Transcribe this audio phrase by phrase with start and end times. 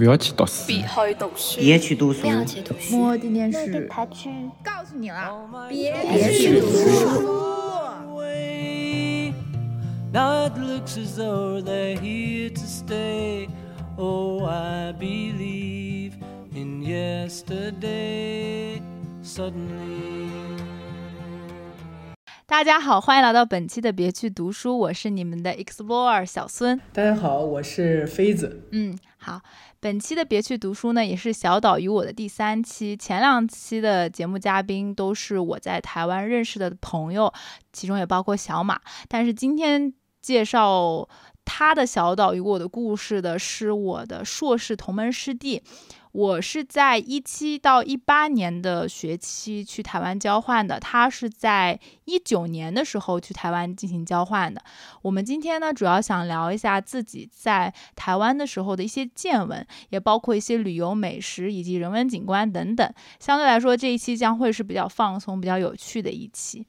[0.00, 2.96] 不要去读书，别去读书，别去读书，别去读书。
[2.96, 3.58] 莫的念书，
[4.64, 5.92] 告诉你了，别
[6.38, 6.88] 去读书。
[10.10, 13.50] Now it looks as though they're here to stay.
[13.98, 16.14] Oh, I believe
[16.54, 18.80] in yesterday.
[19.22, 20.30] Suddenly.
[22.46, 26.80] 大家好，欢迎来到本期的别去读书，我是你们的 Explorer 小孙。
[26.94, 28.62] 大家好，我是妃子。
[28.72, 29.38] 嗯，好，
[29.80, 32.96] 本期的别去读书呢，也是小岛与我的第三期。
[32.96, 37.30] 前两期的节目嘉宾都是我在台湾认识的朋友，
[37.70, 38.80] 其中也包括小马。
[39.08, 39.92] 但是今天
[40.22, 41.06] 介绍
[41.44, 45.62] 他的小岛与我的故事的是我的硕士同门师弟。
[46.12, 54.60] 我是在一七到一八年的学期去台湾交换的，他是在一九年的时候去台湾进行交换的。
[55.02, 62.92] 我们今天呢，主要想聊一下自己在台湾的时候的一些见闻，也包括一些旅游美食以及人文景观等等。
[63.20, 66.66] 相对来说，这一期将会是比较放松、比较有趣的一期。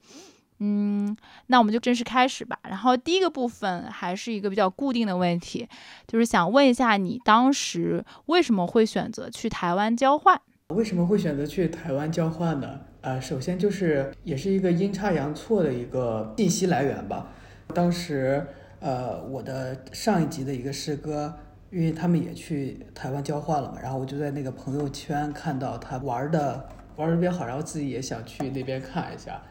[0.64, 1.16] 嗯，
[1.48, 2.56] 那我们就正式开始吧。
[2.62, 5.68] 然后第一个部分还是一个比较固定的问题，
[6.06, 10.40] 就是想问一下你当时为什么会选择去台湾交换？
[10.68, 12.78] 为什么会选择去台湾交换呢？
[13.00, 17.26] 呃，首先就是也是一个阴差阳错的一个信息来源吧。
[17.74, 18.46] 当时
[18.78, 21.34] 呃，我的上一级的一个师哥，
[21.72, 29.42] 因为他们也去台湾交换了嘛，然后我就在那个朋友圈看到他玩的玩的特别好，然后自己也想去那边看一下。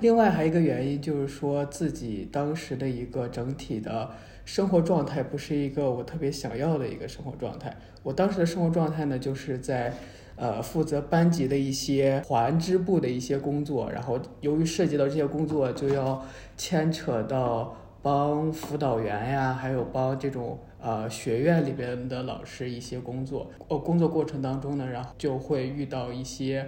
[0.00, 4.08] 另外还有一个原因就是说自己当时的一个整体的
[4.44, 7.76] 生活状态不是一个我特别想要的一个生活状态。
[8.02, 9.92] 我当时的生活状态呢，就是在
[10.36, 16.24] 呃负责班级的一些团支部的一些工作，然后由于涉及到这些工作，就要
[16.56, 23.50] 牵扯到帮辅导员呀，还有帮这种呃学院里边的老师一些工作。
[23.68, 26.66] 呃，工作过程当中呢，然后就会遇到一些。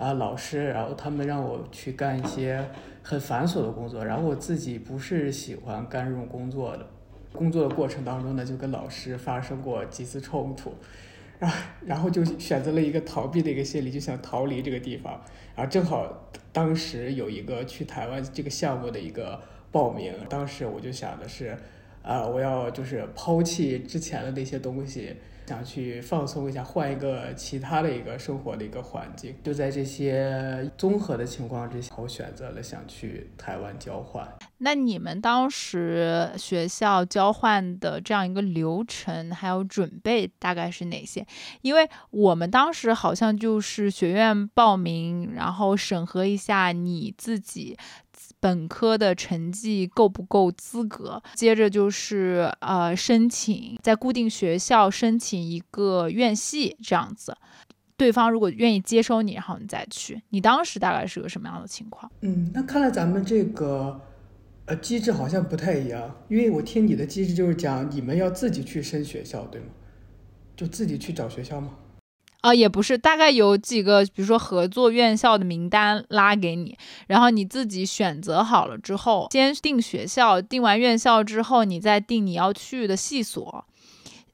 [0.00, 2.64] 啊，老师，然后他们让我去干一些
[3.02, 6.86] 很繁琐的工作，然后我自己不是喜欢干这种工作的。
[7.34, 10.72] 工作的过程当中呢，就跟老师发生过几次冲突，
[11.38, 15.20] 然后然后就选择了一个逃避的一个心理，就想逃离这个地方。
[15.54, 19.38] 然后正好当时有一个去台湾这个项目的一个
[19.70, 21.54] 报名，当时我就想的是，
[22.02, 25.14] 啊，我要就是抛弃之前的那些东西。
[25.50, 34.28] 想去放松一下，换一个其他的一个生活的一个环境，就在这些综合的情况之下，我选择了想去台湾交换。
[34.58, 41.26] 那你们当时学校交换的这样一个流程还有准备大概是哪些？
[41.62, 47.76] 因为我们当时好像就是学院报名，然后审核一下你自己。
[48.40, 51.22] 本科的成绩够不够资格？
[51.34, 57.36] 接着就是呃申请在固定学校申请一个院系这样子，
[57.96, 60.22] 对方如果愿意接收你，然后你再去。
[60.30, 62.10] 你当时大概是个什么样的情况？
[62.22, 64.00] 嗯，那看来咱们这个
[64.64, 69.66] 呃机制好像不太一样，因为我听你的机制就是讲你们要自己去申学校，对吗？
[70.56, 71.76] 就自己去找学校吗？
[72.40, 76.74] 啊，也不是，大概有几个，比如说合作院校的名单拉给你，
[77.06, 83.66] 然后你自己选择好了之后，先定学校，定完院校之后，你再定你要去的系所。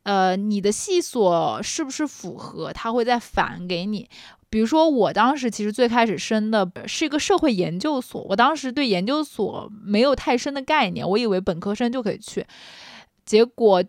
[0.05, 4.09] 呃，你的系所是不是符合，他会再返给你。
[4.49, 12.47] 比如说，我当时其实最开始申的是一个社会研究所，我当时对研究所没有太深的概念，我以为本科生就可以去，
[13.25, 13.83] 结果。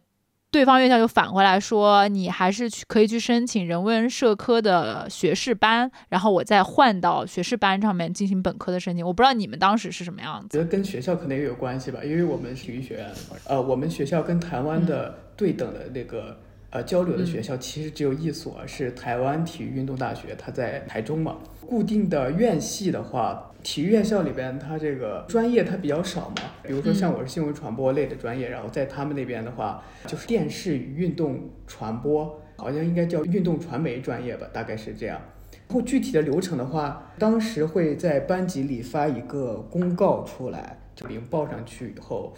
[0.49, 9.05] 对方院校就反回来说，你还是去可以去申请人文社科的学士班，然后我再换到学士班上面进行本科的申请。
[9.05, 10.57] 我不知道你们当时是什么样子。
[10.57, 13.11] 觉得跟学校可能也有关系吧，因为我们体育学院，
[13.45, 21.35] 呃，我们学校跟台湾的对等的那个呃交流的学校其实只有一所，是台湾体育运动大学，它在台中嘛。
[21.67, 23.46] 固定的院系的话。
[23.63, 26.35] 体育院校里边，它这个专业它比较少嘛。
[26.63, 35.19] 比如说像我是新闻传播类的专业，然后在他们那边的话，就是电视与运动传播，好像应该叫运动传媒专业吧，大概是这样。
[35.67, 42.33] 然后具体的流程的话，当时会在班级里发一个公告出来，就领报上去以后，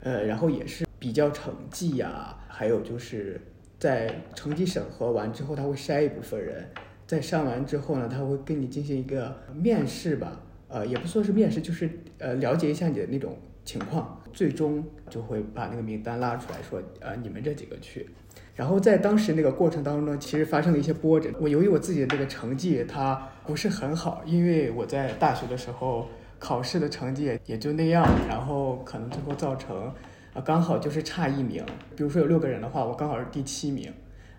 [0.00, 3.38] 呃，然后也是比较成绩呀，还有就是
[3.78, 6.66] 在成绩审核完之后，他会筛一部分人，
[7.06, 10.40] 在上完之后呢，他会跟你进行一个面试吧。
[10.70, 18.08] 呃，也不说是面试，就是呃了解一下你的那种情况，最终就会把那个名单拉出来说，呃，你们这几个去。
[18.54, 21.30] 然后在当时那个过程当中呢，其实发生了一些波折。
[21.40, 26.06] 我由于我自己的这个成绩它不是很好，因为我在大学的时候
[26.38, 29.92] 考试的成绩也就那样，然后可能最后造成，
[30.34, 31.64] 呃，刚好就是差一名。
[31.96, 33.90] 比如说有六个人的话，我刚好是第七名，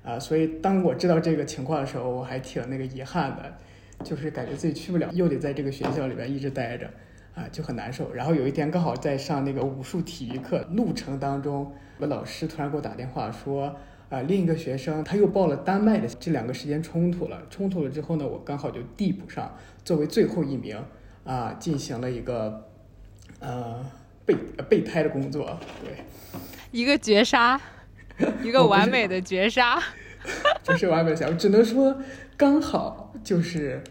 [0.03, 3.57] 啊，所以当我知道这个情况的时候，我还挺那个遗憾的，
[4.03, 6.89] 就是感觉自己去不了，又得在这个学校里边一直待着，
[7.35, 8.13] 啊，就很难受。
[8.13, 13.75] 然后有一天刚好在上那个武术体育课路程当中，我老师突然给我打电话说，
[14.09, 20.77] 啊，另一个学生他又报了丹麦的，这两个时间冲突了，冲突了之后呢，我刚好就递补上，作为最后一名，
[21.23, 22.67] 啊，进行了一个，
[23.39, 23.85] 呃，
[24.25, 24.35] 备
[24.69, 26.03] 备胎的工作，对。
[26.71, 27.59] 一个绝杀，
[28.41, 29.77] 一个完美的绝杀，
[30.65, 31.97] 不是完美的，我只能说
[32.37, 33.81] 刚好就是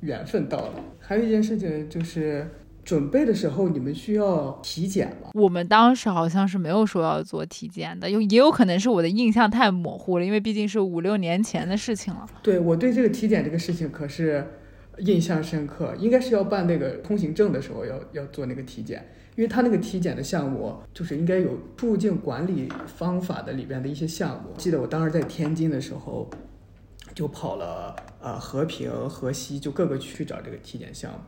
[0.00, 0.74] 缘分到了。
[0.98, 2.46] 还有一件事情就是
[2.84, 5.30] 准备的时候，你们需要体检吗？
[5.34, 12.26] 我们当时好像是没有说要做体检的，有也有可能是我的印象太模糊了，因为毕竟是五六年前的事情了。
[12.42, 14.44] 对我对这个体检这个事情可是
[14.98, 19.06] 印象深刻，应该是要办那个通行证的时候要要做那个体检。
[19.38, 24.50] 因为他那个体检的项目，就是应该有出入境管理方法的里边的一些项目。
[24.56, 26.28] 记得我当时在天津的时候，
[27.14, 31.20] 就跑了呃和平、河西，就各个区去找这个体检项目，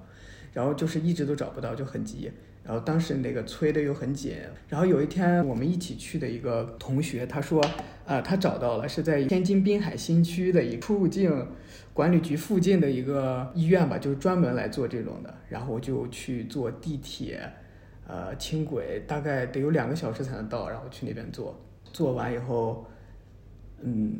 [0.52, 2.32] 然后就是一直都找不到，就很急。
[2.64, 4.34] 然后当时那个催的又很紧。
[4.68, 7.64] 然后有一天我们一起去的一个同学，他说
[8.06, 11.46] 呃，他找到了是在天津滨海新区的一个出入境
[11.92, 15.32] 管理局附近的一个医院吧，就是专门来做这种的。
[15.48, 17.48] 然后我就去坐地铁。
[18.10, 21.56] 呃，轻轨大概得有两个小时才能到，然后去那边坐。
[21.92, 22.84] 坐完以后，
[23.82, 24.18] 嗯，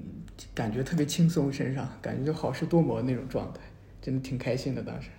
[0.54, 3.60] 感觉特别轻松，身上感觉就好事多磨那种状态，
[4.00, 5.10] 真的挺开心的当时。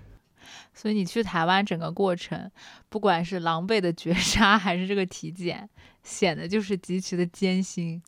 [0.74, 2.50] 所以你去台湾整个过程，
[2.88, 5.70] 不管是狼狈的绝杀，还是这个 体检，
[6.02, 8.02] 显得就是极其的艰辛。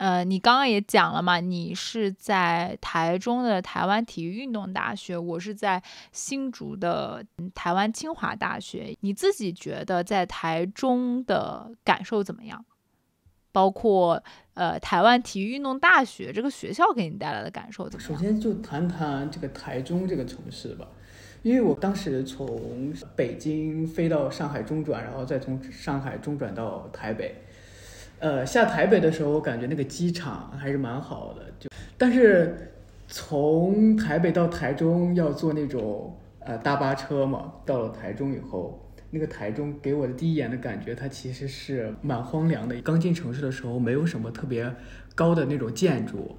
[0.00, 7.22] 呃，你刚刚也讲了嘛，你是在台中的台湾体育运动大学，我是在新竹的
[7.54, 8.96] 台湾清华大学。
[9.02, 12.64] 你自己觉得在台中的感受怎么样？
[13.52, 14.22] 包括
[14.54, 18.16] 呃，台湾体育运动大学这个学校给你带来的感受怎么样？
[18.16, 20.88] 首先就谈谈这个台中这个城市吧，
[21.42, 27.34] 因为我当时从北京飞到上海中转，然后再从上海中转到台北。
[28.20, 32.70] 呃，下台北的时候，我感觉那个机场还是蛮好的，就但是
[33.08, 38.78] 从台北到台中要坐那种呃大巴车嘛，到了台中以后，
[39.10, 42.78] 那个台中给我的第一眼的感觉，它其实是蛮荒凉的。
[42.82, 44.70] 刚进城市的时候，没有什么特别
[45.14, 46.36] 高的那种建筑，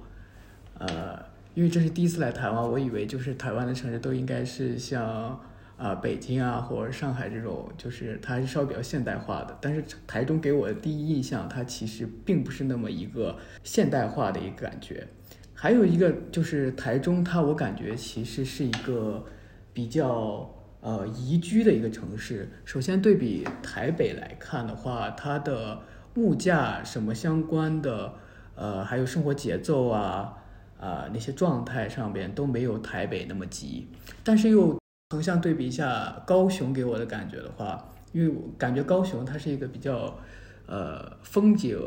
[0.78, 1.18] 呃，
[1.54, 5.40] 因为这是第一次来台湾，我以为就是台湾的城市都应该是像。
[5.82, 9.58] 啊，北京啊，或者上海这种，就是它还是稍微比较现代化的。
[9.60, 15.04] 但是台中给我的第一印象，它其实并不是那么一个现代化的一个感觉。
[15.52, 19.24] 还有一个就是台中，它我感觉其实是一个
[19.72, 20.48] 比较
[20.82, 22.48] 呃宜居的一个城市。
[22.64, 25.80] 首先对比台北来看的话，它的
[26.14, 28.14] 物价什么相关的，
[28.54, 30.36] 呃，还有生活节奏啊
[30.78, 33.88] 啊那些状态上边都没有台北那么急，
[34.22, 34.80] 但是又。
[35.12, 40.16] 横向对比一下高雄给我的感觉的话，因为我感觉高雄它是一个比较，
[40.64, 41.78] 呃，风景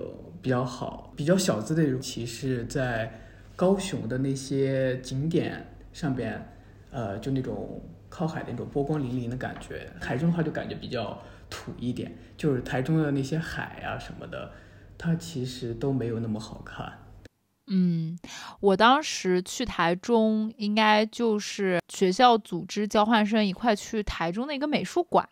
[0.44, 3.12] 比较好、比较小资的，一种其是在
[3.56, 6.40] 高雄的那些景点上边，
[6.92, 9.90] 呃，就那种靠海的那种波光粼粼的感觉。
[10.00, 11.20] 台中的话就感觉比较
[11.50, 14.52] 土一点，就是台中的那些海啊什么的，
[15.00, 16.94] 它其实都没有那么好看。
[17.68, 18.16] 嗯，
[18.60, 25.28] 我当时去台中，应该就是学校组织交换生一块去台中的一个美术馆，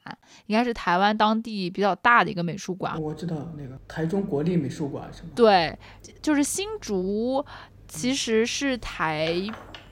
[0.47, 2.99] 应该是台湾当地比较大的一个美术馆。
[2.99, 5.29] 我知道那个台中国立美术馆是吗？
[5.35, 5.77] 对，
[6.23, 7.45] 就是新竹，
[7.87, 9.31] 其实是台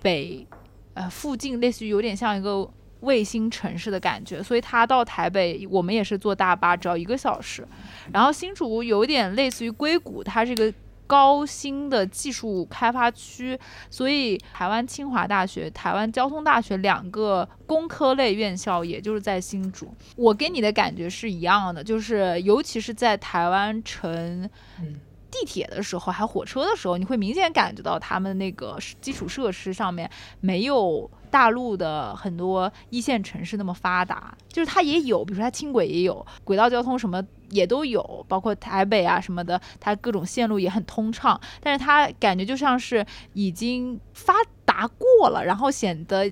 [0.01, 0.47] 北，
[0.95, 2.67] 呃，附近类似于有点像一个
[3.01, 7.67] 卫星城市的感觉，所以他到台北，我们也是坐大巴，只要一个小时。
[8.11, 10.73] 然后新竹有点类似于硅谷，它是一个。
[11.11, 19.93] 高新的技术开发区，所以台湾清华大学、台湾交通大学两个工科类院校，也就是在新竹。
[20.15, 24.49] 我跟你的感觉是一样的，就是尤其是在台湾城
[25.31, 30.07] 地铁的时候，还火车的时候，你会明显感觉到他们那个基础设施上面
[30.41, 31.09] 没有。
[31.31, 41.39] 大陆的很多一线城市那么发达，就是它也有，比如说它轻轨也有，轨道交通什么也都有，包括台北啊什么的，它各种线路也很通畅。
[41.61, 44.33] 但是它感觉就像是已经发
[44.65, 46.29] 达过了，然后显得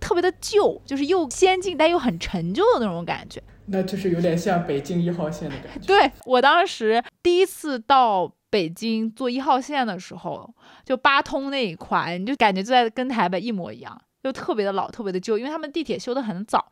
[0.00, 3.40] 特别的旧，就是又先进但又很陈旧的那种感觉。
[3.72, 5.86] 那就是有点像北京一号线的感觉。
[5.88, 14.00] 对我当时第一次到北京坐一号线的时候，就八通那一块，你就感觉就在跟台北一模一样。
[14.22, 16.70] 就特别的老，特别的旧，因为他们地铁修得很早。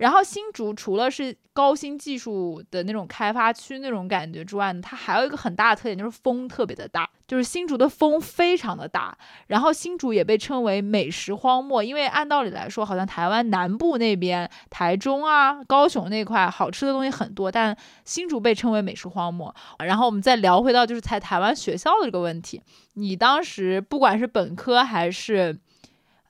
[0.00, 9.14] 然后新竹除了是高新技术的那种开发区那种感觉之外呢，它还有一个很大的特点就是风特别的大，就是新竹的风非常的大。
[9.48, 17.76] 然后新竹也被称为美食荒漠，因为按道理来说，好像台湾南部那边台中啊、高雄那块好吃的东西很多，但
[18.06, 19.54] 新竹被称为美食荒漠。
[19.80, 22.62] 然后我们再聊回到就是在台湾学校的这个问题，
[22.94, 25.60] 你当时不管是本科还是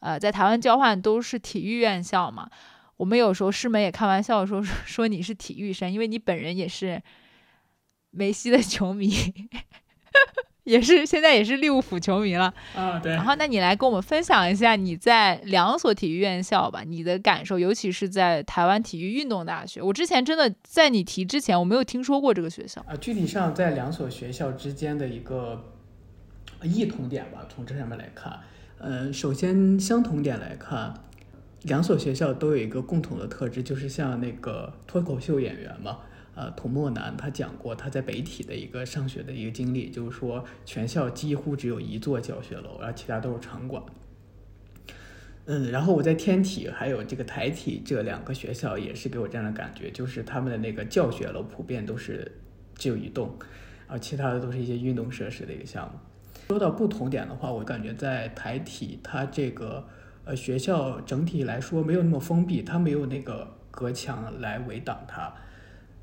[0.01, 2.51] 呃在台湾交换，都是体育院校嘛？
[3.01, 7.03] 我们有时候师门也开玩笑说 说你是体育生，因为你本人也是
[8.11, 9.11] 梅西的球迷，
[10.65, 12.99] 也是现在也是利物浦球迷了啊。
[12.99, 13.13] 对。
[13.13, 19.81] 然后，那你来跟我们分享一下你在两所体育院校吧，你的感受，尤其是在台湾体育运动大学。
[19.81, 22.95] 我之前真的在你提之前，我没有听说过这个学校啊。
[22.97, 25.73] 具体上在两所学校之间的一个
[26.63, 28.41] 异同点吧，从这上面来看，
[28.77, 30.93] 嗯，首先相同点来看。
[31.65, 35.99] 两所学校都有一个共同的特质，就是像那个脱口秀演员嘛，
[36.35, 43.83] 呃，童墨南他讲过他在北体的一个上学的一个经历，就是说全校几乎只有一座教学楼，然后其他都是场馆。
[45.45, 52.41] 嗯，然后我在天体还有这个台体这两个学校也是给我这样的感觉，就是他们的那个教学楼普遍都是
[52.75, 53.37] 只有一栋，
[53.87, 55.99] 然后其他的都是一些运动设施的一个项目。
[56.49, 59.87] 说到不同点的话，我感觉在台体它这个。
[60.25, 65.33] 呃，学校整体来说没有那么封闭，它没有那个隔墙来围挡它。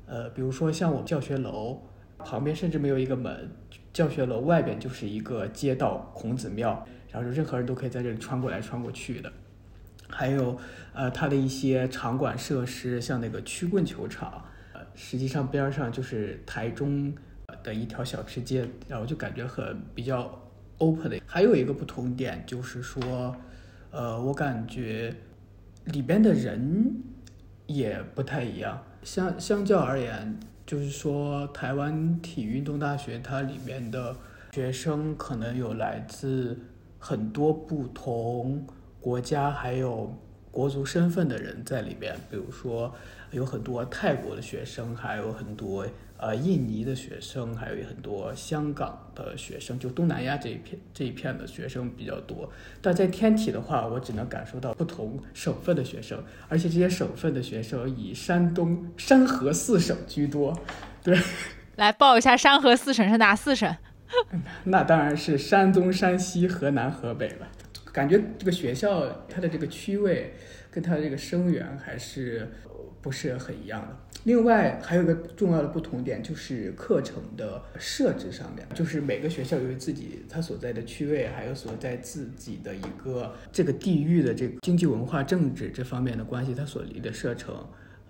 [0.06, 1.80] 呃，比如说像我教学楼
[2.18, 3.48] 旁边甚至没有一个门，
[3.92, 9.32] 教学楼外边就是一个街道孔子庙，然后就任何人都可以在这里穿过来穿过去的。
[10.10, 10.58] 还有
[10.92, 17.14] 呃，它的一些场馆设施，像那个曲棍球场，呃，实际上边上就是台中
[17.62, 20.30] 的一条小吃街，然后就感觉很比较
[20.78, 21.20] open 的。
[21.24, 23.34] 还有一个不同点就是说。
[23.90, 25.14] 呃，我感觉
[25.86, 27.02] 里边的人
[27.66, 28.82] 也不太一样。
[29.02, 34.14] 相相较而言，就是说台湾体育运动大学它里面的
[34.52, 36.58] 学生可能有来自
[36.98, 38.66] 很多不同
[39.00, 40.12] 国家还有
[40.50, 42.92] 国族身份的人在里边，比如说
[43.30, 45.86] 有很多泰国的学生，还有很多。
[46.18, 52.52] 呃，印尼的学生，还有很多香港的学生，就东南亚这一片这一片的学生比较多。
[52.82, 60.52] 但在天体的话，我只能感受到不同省份的学生，而且这些省份的学生以山东山河四省居多。
[61.04, 61.16] 对，
[61.76, 63.76] 来报一下山河四省是哪四省？
[64.64, 67.46] 那当然是山东、山西、河南、河北了。
[67.92, 70.34] 感觉这个学校它的这个区位
[70.70, 72.50] 跟它的这个生源还是
[73.00, 73.96] 不是很一样的。
[74.24, 87.54] 另外还有一个重要的不同点，就是课程的设置上面，就是每个学校由于自己它所在的区位，还有所在自己的一个这个地域的这个经济文化政治这方面的关系，它所离的射程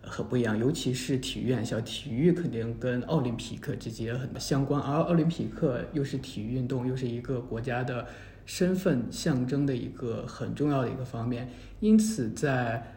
[0.01, 0.59] 很不一样。
[0.59, 8.07] 尤其是体育院校，体育肯定跟奥林匹克直接很相关，而奥林匹克又是体育运动，又是一个国家的
[8.45, 11.49] 身份象征的一个很重要的一个方面。
[11.79, 12.95] 因此，在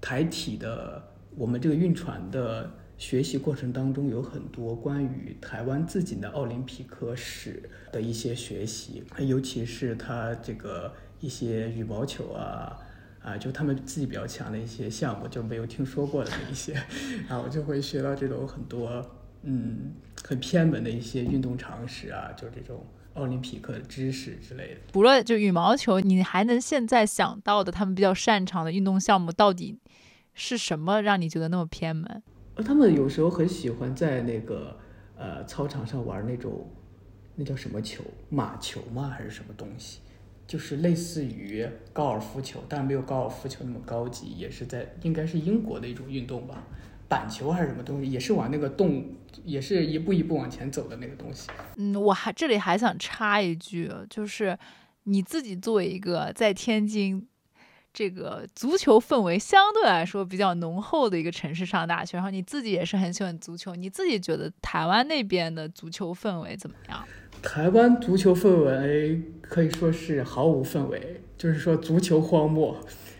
[0.00, 1.08] 台体的。
[1.36, 12.78] 我们这个运船的学习过程当中，有很多关于台湾自己的奥林匹克史的一些学习，尤其是他这个一些羽毛球啊，
[13.22, 16.74] 啊，就他们自己比较强的一些项目，就没有听说过的那一些，
[17.28, 19.04] 然后就会学到这种很多
[19.42, 24.80] 嗯很偏门的一些运动常识啊，就这种奥林匹克知识之类的。
[24.92, 29.78] 除了就羽毛球，你还能现在想到的他们比较擅长的运动项目到底？
[30.34, 32.22] 是什么让你觉得那么偏门？
[32.54, 34.78] 呃，他们有时候很喜欢在那个
[35.16, 36.68] 呃操场上玩那种，
[37.34, 38.02] 那叫什么球？
[38.28, 39.08] 马球吗？
[39.08, 40.00] 还是什么东西？
[40.46, 46.64] 就是类似于高尔夫球，但没有高尔夫球那么高级，也是在应该是英国的一种运动吧。
[47.08, 48.10] 板球还是什么东西？
[48.10, 49.04] 也是往那个洞，
[49.44, 51.48] 也是一步一步往前走的那个东西。
[51.76, 54.58] 嗯，我还这里还想插一句，就是
[55.04, 57.28] 你自己作为一个在天津。
[57.92, 67.04] 这个足球氛围相对来说比较浓厚的一个城市上大学，然后你自己也是很喜欢足球，你自己觉得台湾那边的足球氛围怎么样？
[67.42, 72.76] 台湾足球氛围可以说是毫无氛围，就是说足球荒漠，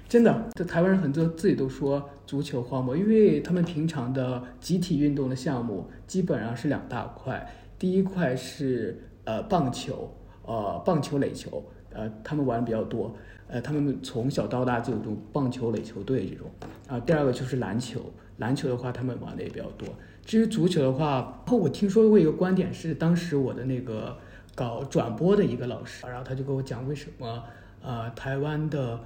[0.08, 7.46] 真的，这台湾人很多自己都说足球荒漠，因为他们平常的集体运动的项目基本上是两大块，
[7.78, 11.62] 第一块是呃棒球，呃棒球垒球，
[11.92, 13.14] 呃他们玩的比较多。
[13.52, 16.50] 呃，他们从小到大就有种棒球垒球队这种，
[16.88, 18.00] 啊，第二个就是篮球，
[18.38, 19.86] 篮球的话他们玩的也比较多。
[20.24, 24.16] 至于足球的话，我听说过一个观点是，当时我的那个
[24.54, 27.44] 搞转播的一个老师，然后他就跟我讲为什么
[27.82, 28.98] 呃台湾的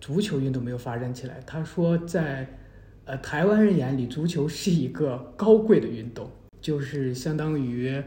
[0.00, 1.38] 足球运动没有发展起来。
[1.46, 2.48] 他说在
[3.04, 6.30] 呃，台湾人眼里足球是一个高贵的运动，
[6.62, 8.02] 就是相当于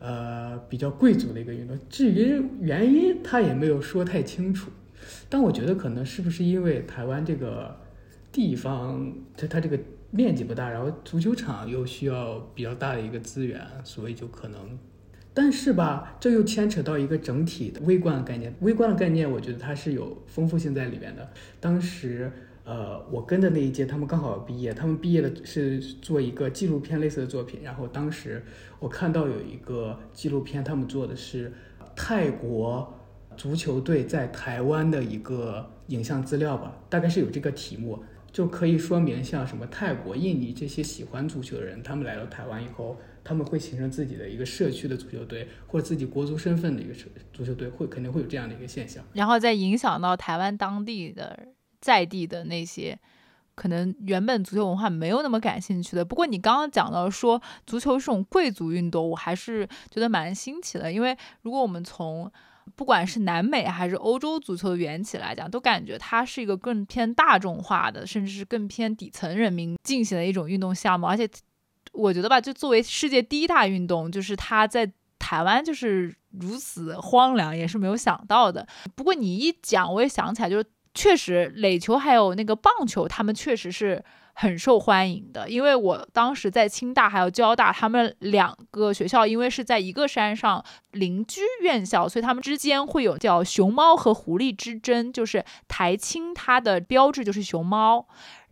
[0.00, 1.78] 呃比较贵族的一个运动。
[1.88, 4.72] 至于原因，他也没有说太清楚。
[5.28, 7.76] 但我觉得可能是不是因为台湾这个
[8.32, 9.78] 地方，它它这个
[10.10, 14.78] 面积不大，然后足球场又需要比较大的一个资源，所以就可能。
[15.34, 18.54] 但是吧，这又牵扯到一个整体的微观的概念。
[18.60, 21.28] 微观的概念，我觉得它是有丰富性在里面的。
[21.60, 22.32] 当时，
[22.64, 27.60] 呃，我跟的那一届，他们刚好毕业，他们毕业的是做一个纪录片类似的作品。
[27.62, 28.42] 然后当时
[28.78, 31.52] 我看到有一个纪录片，他们做的是
[31.94, 32.95] 泰国
[33.36, 38.02] 足球队在台湾的一个影像资料吧，大概是有这个题目。
[38.32, 51.48] 就可以说明，像什么泰国、印尼这些喜欢足球的人，他们来到台湾以后，他们会形成自己的一个社区的足球队，或者自己国足身份的一个社足球队，会肯定会有这样的一个现象，然后再影响到台湾当地的
[51.80, 52.98] 在地的那些
[53.54, 56.04] 可能原本足球文化没有那么感兴趣的。
[56.04, 62.30] 不过你刚刚讲到说足球是种贵族运动，我还是觉得蛮新奇的，因为如果我们从
[62.74, 71.06] 不管是南美还是欧洲足球的缘起来讲，都感觉它是一个更偏大众化的，甚至是更偏底层人民进行的一种运动项目。
[71.06, 71.28] 而且，
[71.92, 78.66] 我觉得吧，就作为世界第一大运动，就是它在台湾就是如此荒凉，也是没有想到的。
[78.94, 84.04] 不过你一讲，我也想起来，就是确实垒球还有那个棒球，他们确实是。
[84.38, 98.06] 很受欢迎的，因为我当时在清大还有交大，他们两个学校因为是在一个山上邻居院校，所以他们之间会有叫熊猫和狐狸之争，就是台清它的标志就是熊猫。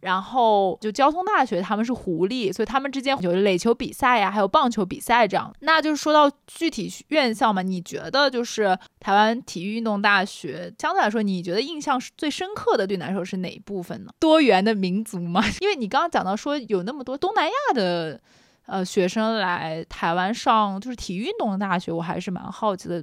[0.05, 5.51] 然后就交通大学他们是狐狸，所以他们之间有垒球比赛呀，还有棒球比赛这样。
[5.61, 14.13] 那就是说到具体院校嘛，你觉得就是台湾体育运动大学相对来说，你觉得印象是最深刻的对你来说是哪一部分呢？
[14.21, 15.43] 多元的民族吗？
[15.63, 18.21] 因为你刚刚讲到说有那么多东南亚的
[18.67, 23.03] 呃学生来台湾上就是体育运动的大学，我还是蛮好奇的。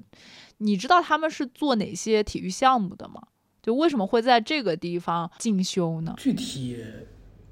[0.60, 3.20] 你知道他们是做哪些体育项目的吗？
[3.62, 6.16] 就为什么会在这个地方进修呢？
[6.18, 6.84] 具体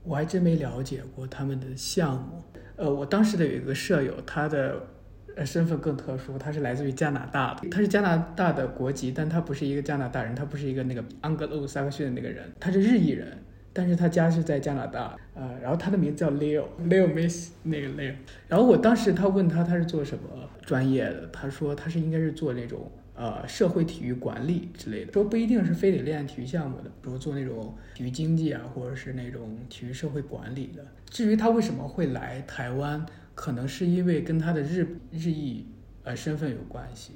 [0.04, 2.44] 我还真没了解过他们的项目。
[2.78, 4.88] 呃，我当时的有一个舍友，他的
[5.36, 13.38] 呃身份更特殊，他是来自于加拿大的，他是加拿大的国籍，但他不是一个加拿大人，他不是一个那个安格鲁萨克逊的那个人，他是日裔人，
[13.72, 15.16] 但是他家是在加拿大。
[15.36, 18.16] 呃，然后他的名字叫 Leo，Leo Miss 那个 Leo。
[18.48, 20.24] 然后我当时他问他他是做什么
[20.64, 22.92] 专业的，他说他是应该是做那种。
[23.20, 30.88] 呃，社会体育管理之类的，说不一定是非得练体育项目的，比如做那种体育经济啊，或者是那种体育社会管理的。
[31.10, 33.06] 至于他为什么会来台湾，
[33.36, 35.68] 可能是因为跟他的日日裔
[36.04, 37.16] 呃身份有关系。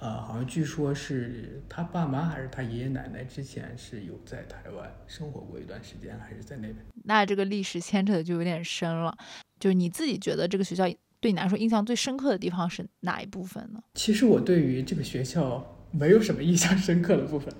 [0.00, 6.76] 呃，好像据说是他爸妈还是他爷爷奶奶之前是有在台湾生活过一段时间，还是在那边。
[7.04, 9.16] 那这个历史牵扯的就有点深了。
[9.58, 10.86] 就是你自己觉得这个学校？
[11.22, 13.80] 对你来说印象最深刻的地方是哪一部分呢？
[13.94, 17.54] 其实我对于这个学校没有什么印象深刻的部分，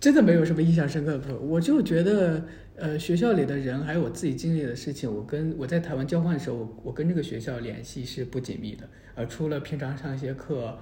[0.00, 1.46] 真的没有什么印象深刻的部分。
[1.46, 2.42] 我就觉得，
[2.74, 8.88] 呃，学校里的人还有我自己经历的事情，我跟我在台湾交换的时候，我跟这个学校联系是不紧密的。
[9.14, 10.78] 呃，除了平常上一些课，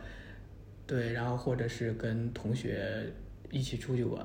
[0.86, 3.12] 对，然后或者是跟同学
[3.50, 4.24] 一起出去玩，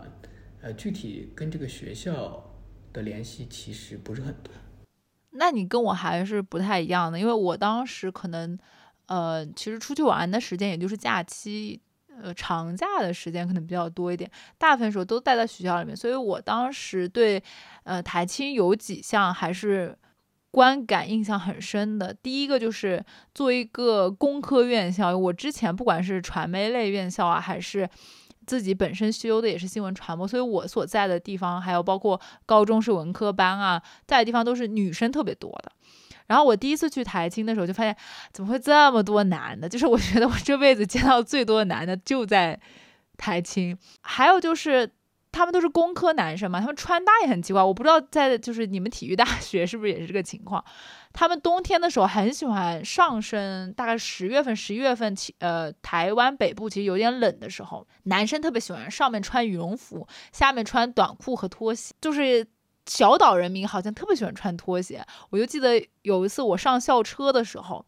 [0.61, 2.55] 呃，具体跟这个学校
[2.93, 4.53] 的联系其实不是很多。
[5.31, 8.57] 那你跟我还是不太一样的，因为我当时可能，
[9.05, 11.79] 呃，其实出去玩的时间也就是假期，
[12.21, 17.41] 呃，长假的时间可能比较多一点，大部分时候都待在学校里面，所以我当时对，
[17.83, 19.97] 呃，台青有几项还是
[20.51, 22.13] 观感印象很深的。
[22.13, 27.89] 第一个就是作为一个工科院校，我之前不管是传媒类院校啊，还是。
[28.49, 35.71] 自己本身修的也是新闻传播，所以我所在的地方，还有包括高中是文科班啊，在的地方都是女生特别多的。
[36.25, 37.95] 然后我第一次去台青的时候，就发现
[38.31, 39.69] 怎么会这么多男的？
[39.69, 42.59] 就是我觉得我这辈子见到最多的男的就在
[43.17, 43.77] 台青。
[44.01, 44.91] 还有就是
[45.31, 50.63] 他们都是工科男生嘛，他们穿搭也很奇怪，我不知道在就是你们体育大学是不是也是这个情况。
[51.13, 61.93] 他们冬天的时候很喜欢上身，大概十月份、十一月份，其呃台湾北部其实有点冷的时候，男生特别喜欢上面穿羽绒服，下面穿短裤和拖鞋。
[62.01, 62.45] 就是
[62.85, 65.05] 小岛人民好像特别喜欢穿拖鞋。
[65.29, 67.85] 我就记得有一次我上校车的时候。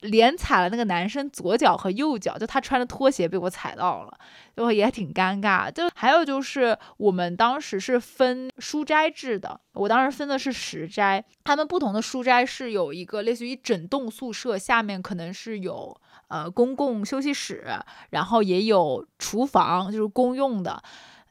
[0.00, 4.18] 连踩了那个男生左脚和右脚，就他穿着拖鞋被我踩到了，
[4.56, 5.70] 就也挺尴尬。
[5.70, 17.64] 就还有就是我们当时是分书斋制的，我当时分的是实斋，他们不同的书斋是有一个类似于整栋宿舍，下面可能是有呃公共休息室，
[18.10, 20.82] 然后也有厨房，就是公用的，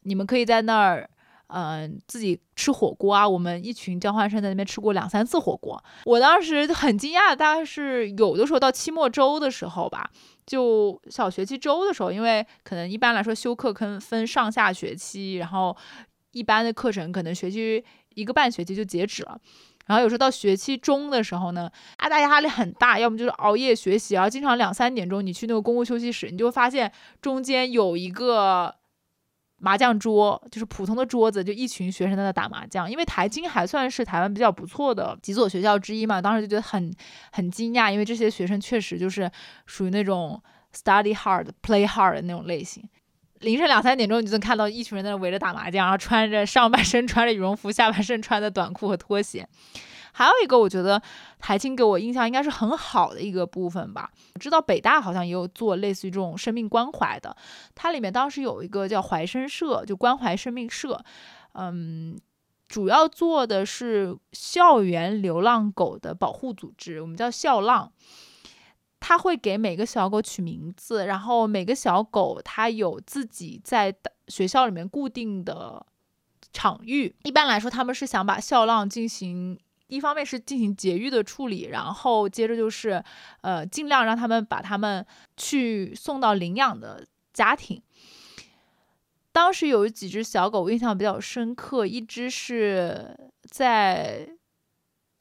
[0.02, 1.10] 你们可以在那儿、
[1.48, 5.82] 呃自己吃火锅啊，我们一群交换生在那边吃过两三次火锅。
[6.06, 10.10] 我当时很惊讶，大概是有的时候到期末周的时候吧，
[10.46, 15.76] 就小学期周的时候，因为可能一般来说修课可能分上下学期，然后
[16.32, 19.40] 一般的课程可能学期一个半学期就截止了。
[19.88, 28.74] 然后有时候到学期中的时候呢，啊，大家压力很大，要么就是熬夜学习，然后经常两三点钟你去那个公共休息室，你就会发现中间有一个
[29.66, 32.90] 麻将桌，就是普通的桌子，就一群学生在那打麻将。
[32.90, 36.94] 因为台金还算是台湾比较不错的几所学校之一嘛，当时就觉得很
[37.32, 39.28] 很惊讶，因为这些学生确实就是
[39.66, 40.40] 属于那种
[40.72, 42.88] study hard, play hard 的那种类型。
[43.40, 49.48] 凌晨两三点钟，你就能看到一群人在那围着打麻将，然后穿着上半身穿着羽绒服，下半身穿的短裤和拖鞋。
[50.18, 51.02] 还有一个，我觉得
[51.40, 54.10] 台青给我印象应该是很好的一个部分吧。
[54.40, 57.36] 知道北大好像也有做类似于这种生命关怀的，
[57.76, 61.04] 它里面当时有一个叫怀生社，就关怀生命社，
[61.56, 62.18] 嗯，
[62.70, 67.92] 主要做的是校园流浪狗的保护组织，我们叫校浪。
[69.02, 73.94] 他会给每个小狗取名字，然后每个小狗它有自己在
[74.30, 75.86] 学校里面固定的
[76.52, 77.16] 场域。
[77.22, 83.04] 一般来说，他们是想把校浪进行，一方面是进行节育的处理，然后接着就是，
[83.42, 85.06] 呃，尽量让他们把他们
[85.38, 87.82] 去送到领养的家庭。
[89.32, 93.18] 当时有几只小狗，印象比较深刻，一只是
[93.50, 94.35] 在。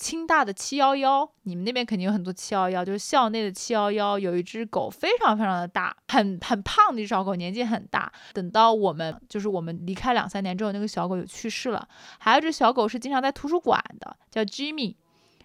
[0.05, 8.12] 清大的七幺幺，你们那边肯定有很多七幺幺，就是校内的七幺幺，有一只狗非常非常的大，很很胖的一只小狗，年纪很大。
[8.35, 11.88] 等到我们就是我们离开两三年之后，那个小狗就去世了。
[12.19, 14.95] 还有一只小狗是经常在图书馆的，叫 Jimmy，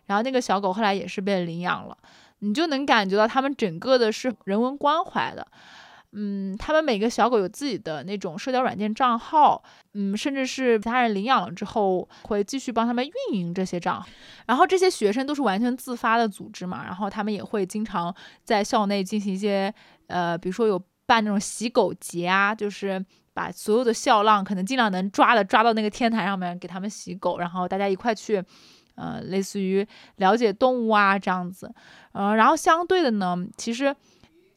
[0.08, 1.98] 然后那个小狗后来也是被领养了。
[2.40, 5.48] 你就能感觉到他们整个的是人文关怀的。
[6.12, 9.62] 嗯，他们每个小狗有自己的那种社交软件账号，
[9.94, 14.08] 嗯，甚至是其他人领养了之后会继续帮他们运营这些账号。
[14.48, 19.72] 然后这些学生都是完全自发的组织嘛，然后他们也会经常在校内进行一些，
[20.08, 28.44] 呃，比如说有办那种洗狗节啊，就是把所有的校浪可能尽量能抓的抓到那个天台上面给他们洗狗，然后大家一块去，
[28.96, 31.72] 呃，类似于了解动物啊这样子，
[32.14, 33.96] 呃，然后相对的呢，其实。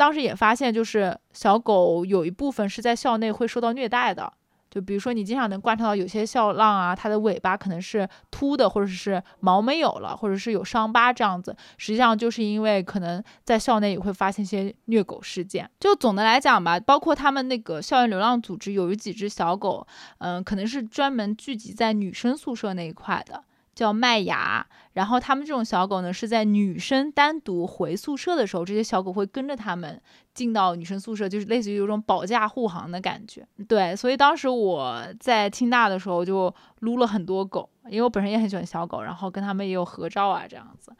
[0.02, 4.32] 当时也发现，就是小狗有一部分是在校内会受到虐待的，
[4.68, 15.70] 就比如说你经常能观察到有些校浪啊，它的尾巴可能是秃的，或者是毛没有了，或者是有伤疤这样子，实际上就是因为可能在校内也会发现一些虐狗事件。
[15.78, 19.86] 就总的来讲吧，包括他们那个校园流浪组织有几只小狗，
[20.18, 23.44] 嗯，可能是专门聚集在女生宿舍那一块的。
[23.74, 30.00] 叫麦芽，然后他们这种小狗呢，是在女生单独回宿舍的时候，这些小狗会跟着他们
[30.34, 33.46] 进到女生宿舍，就是类似于有种保驾护航的感觉。
[33.66, 40.92] 对，所以当时我在清大的时候就撸了很多狗，因为我本身也很喜欢小狗，然后跟他们也有合照啊这样子。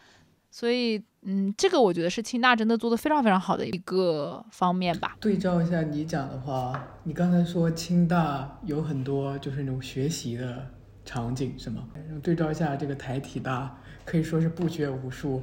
[0.51, 5.17] 所以，嗯，这个我觉得是清大真的做的非常非常好的一个方面吧。
[5.19, 10.67] 对照一下你讲的话，你刚才说清大有很多就是那种学习的。
[11.05, 11.85] 场景是吗？
[12.23, 15.43] 对照一下这个台体大，可以说是不学无术，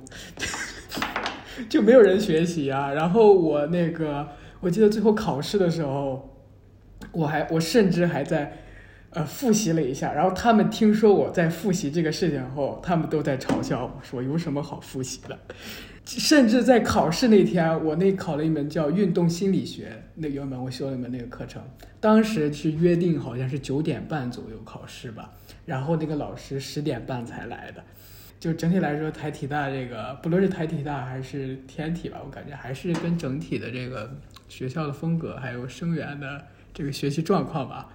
[1.70, 2.92] 就没有人学习啊。
[2.94, 4.28] 然后我那个，
[4.62, 6.38] 我记得最后考试的时候，
[7.12, 8.64] 我还我甚至还在
[9.12, 10.14] 呃复习了一下。
[10.14, 15.38] 然后他们听说我在复习这个事情后，他们都在嘲笑我说有什么好复习的。
[16.18, 21.62] 甚至在考试那天，我那考了一门叫运动心理学，那有一门我修了一门那个课程，
[22.00, 25.32] 当时是约定好像是九点半左右考试吧。
[25.68, 27.84] 然后那个老师十点半才来的，
[28.40, 34.18] 就整体来说，台体大这个不论是台体大还是天体吧，我感觉还是跟整体的这个
[34.48, 36.44] 学校的风格还有生源的
[36.74, 37.88] 这个学习状况吧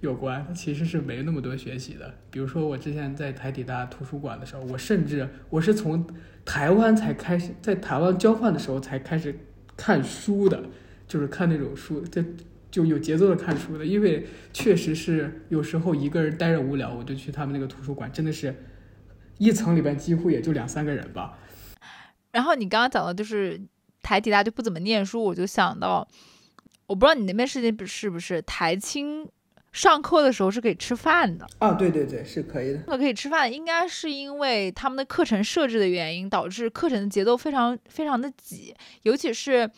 [0.00, 0.46] 有关。
[0.54, 2.12] 其实是没那么多学习的。
[2.30, 6.06] 比如说我之前在台体大图书馆的时候，我甚至我是从
[6.44, 9.38] 台湾才开始在台湾交换的时候才开始
[9.76, 10.64] 看书的，
[11.06, 12.24] 就是看那种书在。
[12.72, 18.64] 就有节奏的看书的，因为确实是有时候一个人待着无聊，我就去他们那个图书馆，真的是
[19.36, 21.38] 一层里边几乎也就两三个人吧。
[22.30, 23.60] 然后你刚刚讲的就是
[24.02, 26.08] 台体大就不怎么念书，我就想到，
[26.86, 29.28] 我不知道你那边事情是不是台青
[29.72, 31.72] 上课的时候是可以吃饭的啊？
[31.72, 32.82] 对对对，是可以的。
[32.86, 39.70] 那可以吃饭，应该是因为他们的课程设置的原因，导致课程的节奏非常非常的挤，尤其是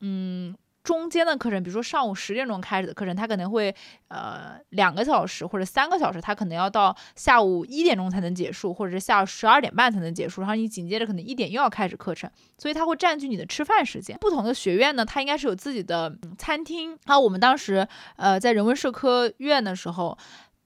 [0.00, 0.54] 嗯。
[0.84, 3.74] 中间的课程，比如说上午十点钟开始的课程，它可能会
[4.08, 10.42] 呃两个小时或者三个小时，它可能要到下午一点钟才能结束，或者是下午十二点半才能结束。
[10.42, 14.16] 然后你紧接着可能一点又要开始课程，所以它会占据你的吃饭时间。
[14.20, 16.90] 不同的学院呢，它应该是有自己的餐厅。
[17.06, 20.16] 然后我们当时呃在人文社科院的时候，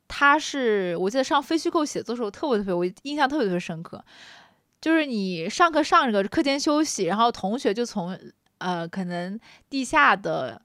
[0.08, 4.04] 他是我记得上非虚构写作的时候特别特别，我印象特别特别深刻，
[4.80, 8.18] 就是你上课上着课间休息，然后同学就从
[8.58, 9.38] 呃可能
[9.70, 10.62] 地下的。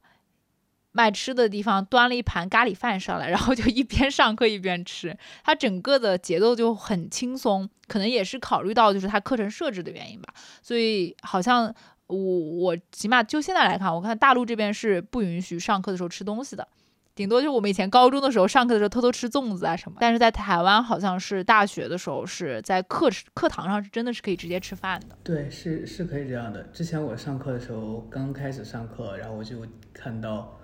[0.96, 11.74] 卖吃的地方端了一盘咖喱饭上来，然后就一边上课一边吃，他整个的节奏就很轻松，可能也是考虑到就是他课程设置的原因吧，所以好像
[12.06, 16.68] 我我起码就现在来看，我看大陆这边是不允许上课的时候吃东西的，
[17.16, 25.16] 顶多就我们以前高中的时候上课的时候偷偷吃粽子啊什么，但是在台湾好像是大学的时候是在课课堂上是真的是可以直接吃饭的。
[25.24, 26.64] 对，是是可以这样的。
[26.74, 29.58] 之前我上课的时候刚开始上课，然后我就
[29.94, 30.60] 看到。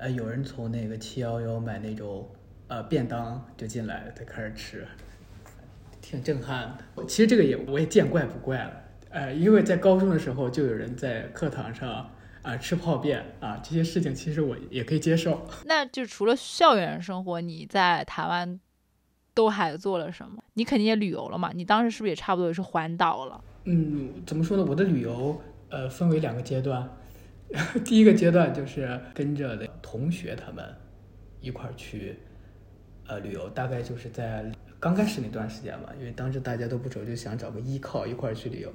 [0.00, 2.24] 呃，有人从那个七幺幺买那种
[2.68, 4.86] 呃便当就进来了，他开始吃，
[6.00, 7.04] 挺震撼的。
[7.04, 8.72] 其实这个也我也见怪不怪了，
[9.10, 12.08] 呃，因为在高中的时候就有人在课堂上
[12.48, 15.46] 啊吃泡面啊，这些事情其实我也可以接受。
[15.66, 18.58] 那就除了校园生活，你在台湾
[19.34, 20.42] 都还做了什么？
[20.54, 21.50] 你肯定也旅游了嘛？
[21.54, 23.44] 你当时是不是也差不多也是环岛了？
[23.64, 24.64] 嗯，怎么说呢？
[24.66, 26.88] 我的旅游呃分为两个阶段。
[27.84, 30.64] 第一个阶段就是跟着的同学他们
[31.40, 32.18] 一块儿去
[33.06, 38.72] 呃旅游，大概就是在刚开始那段时间吧，因为当时大家都不熟，就想找个依靠一块儿去旅游。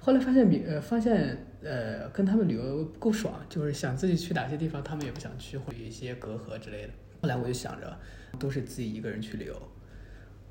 [0.00, 6.92] 后来发现比呃发现呃跟他们旅游够爽，就是想自己去哪些地方，他们也不想去，会有一些隔阂之类的。
[7.20, 7.98] 后来我就想着
[8.38, 9.62] 都是自己一个人去旅游，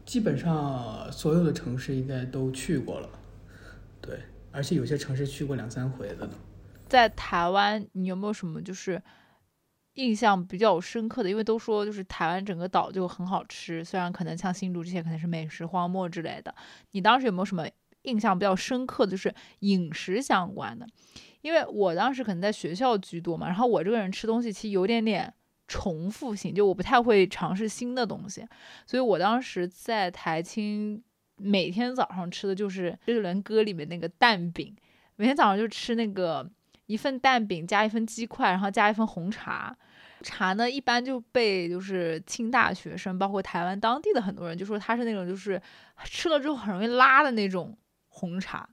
[0.05, 3.09] 基本上所有的城市应该都去过了，
[4.01, 4.19] 对，
[4.51, 6.29] 而且有些城市去过两三回的。
[6.87, 9.01] 在台湾，你有没有什么就是
[9.95, 11.29] 印象比较深刻的？
[11.29, 16.53] 因为都说就是台湾整个岛就很好吃，虽然可能像新竹这些可能是美食荒漠之类的。
[16.91, 17.67] 你当时有没有什么
[18.01, 20.87] 印象比较深刻的就是饮食相关的？
[21.41, 25.31] 因为我当时可能在学校居多嘛，然后我这个人吃东西其实有点点
[25.67, 28.43] 重复性，就我不太会尝试新的东西，
[28.87, 31.03] 所以我当时在台青
[31.37, 34.75] 每天早上吃的就是《周杰伦歌》里面那个蛋饼，
[35.17, 36.49] 每天早上就吃那个。
[36.93, 39.75] 一份蛋饼加一份鸡块，然后加一份红茶。
[40.21, 45.59] 茶呢，一般就被就是清大学生，包括台湾当地的很多人，就说它是那种就是
[46.03, 47.75] 吃了之后很容易拉的那种
[48.09, 48.69] 红茶。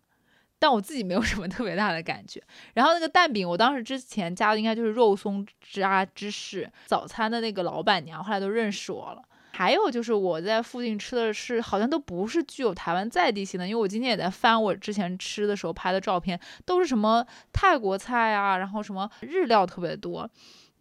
[0.58, 2.42] 但我自己没有什么特别大的感觉。
[2.74, 6.70] 然后那个蛋饼，我当时之前加的应该就是肉松加芝士。
[6.84, 9.22] 早餐的那个老板娘后来都认识我了。
[9.60, 20.26] 还有就是我在附近吃的是，好像都不是具有台湾在地性的，因为我今天也在翻我之前吃的时候拍的照片，都是什么泰国菜啊，然后什么日料特别多，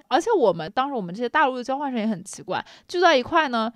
[0.07, 3.69] 而且我们当时我们这些大陆的交换生也很奇怪，聚在一块呢，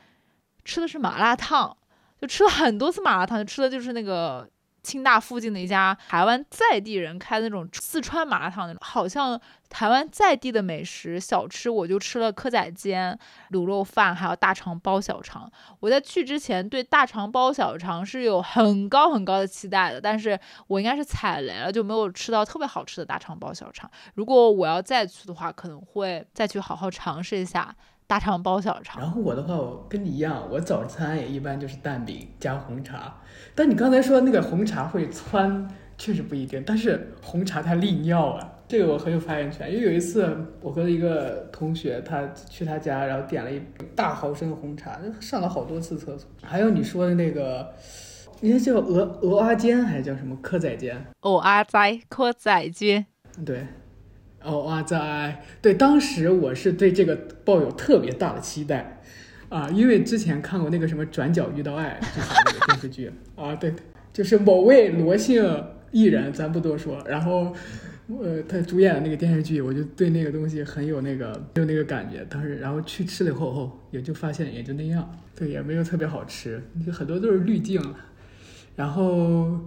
[0.64, 1.76] 吃的是麻辣烫，
[2.22, 4.50] 就吃了很多次麻辣烫，吃的就是那个。
[4.84, 13.18] 清大附近的一家台湾在地人开的那种四川麻辣烫，那种好像台湾在地的美食小吃，我就吃了蚵仔煎、
[13.52, 15.52] 卤肉饭，还有大肠包小肠。
[15.80, 23.90] 我在去之前对大肠包小肠是有很高很高的期待的，但是我应该是踩雷了，就没有吃到特别好吃的大肠包小肠。
[24.16, 27.74] 如果我要再去的话，可能会再去好好尝试一下。
[28.08, 29.02] 大肠包小肠。
[29.02, 33.22] 然后我的话，我跟你一样，我早餐也一般就是蛋饼加红茶。
[33.56, 36.64] 但你刚才说那个红茶会窜，确实不一定。
[36.66, 39.72] 但是红茶它利尿啊，这个我很有发言权。
[39.72, 43.62] 因为有一次我和一个同学，他去他家，然后点了一
[43.96, 46.30] 大毫升的红茶，上了好多次厕所。
[46.42, 47.74] 还有你说的那个，
[48.42, 51.06] 那叫鹅鹅阿煎还是叫什么蚵仔煎？
[51.22, 53.06] 哦阿仔蚵仔煎。
[53.46, 53.66] 对。
[54.44, 59.02] 哦哇在对，当时我是对这个抱有特别大的期待
[59.50, 63.74] 啊，因为之前看过那个什么《转角遇到爱》就是那个电视剧啊，对，
[64.12, 67.04] 就是某位罗姓艺人，咱不多说。
[67.08, 67.54] 然后，
[68.08, 72.26] 呃，他主演的那个电视剧，我就对那个东西很有那个有那个感觉。
[72.28, 77.80] 当时，然后去吃了以后，也就发现也就那样，对，也没有特别好吃，就很多都是滤镜。
[78.76, 79.60] 然后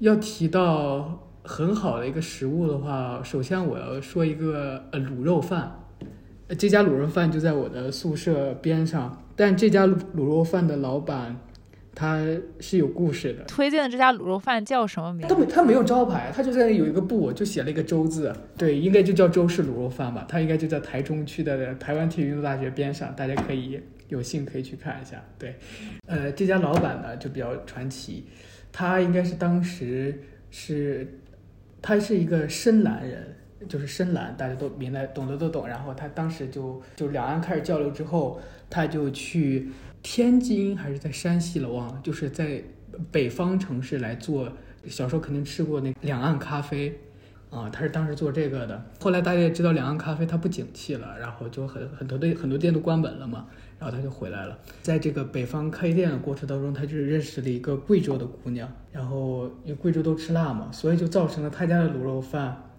[0.00, 1.24] 要提到。
[1.44, 5.84] 很好的一个食物的话，首先我要说一个呃卤肉饭，
[6.58, 9.24] 这家卤肉饭就在我的宿舍边上。
[9.34, 11.38] 但这家卤肉饭的老板
[11.94, 12.24] 他
[12.58, 13.44] 是有故事的。
[13.44, 15.26] 推荐的这家卤肉饭叫什么名？
[15.28, 18.32] 他没他没有招牌，他就在那有一个布，就写了一个周字。
[18.56, 20.26] 对，应该就叫周氏卤肉饭吧。
[20.28, 25.22] 他应该就在台中区的台湾体育运动大学边上，大家可以有幸可以去看一下。
[25.38, 25.54] 对，
[26.06, 28.26] 呃，这家老板呢就比较传奇，
[28.72, 30.20] 他应该是当时
[30.50, 31.20] 是。
[31.80, 33.36] 他是一个深蓝人，
[33.68, 35.66] 就是深蓝，大家都明白，懂得都懂。
[35.66, 39.70] 然后他当时就就两岸开始交流之后，他就去
[40.02, 42.62] 天津还是在山西了，忘了，就是在
[43.10, 44.52] 北方城市来做。
[44.86, 46.98] 小时候肯定吃过那两岸咖啡，
[47.50, 48.82] 啊，他是当时做这个的。
[49.00, 53.46] 后来大家也知道两岸咖啡它不景气了，然后就很很多的很多店都关门了嘛，
[53.78, 54.58] 然后他就回来了。
[54.82, 62.70] 在这个北方开店的过程当中，他就是认识了一个贵州的姑娘，然后因为贵州都吃辣嘛，所以就造成了他家的卤肉饭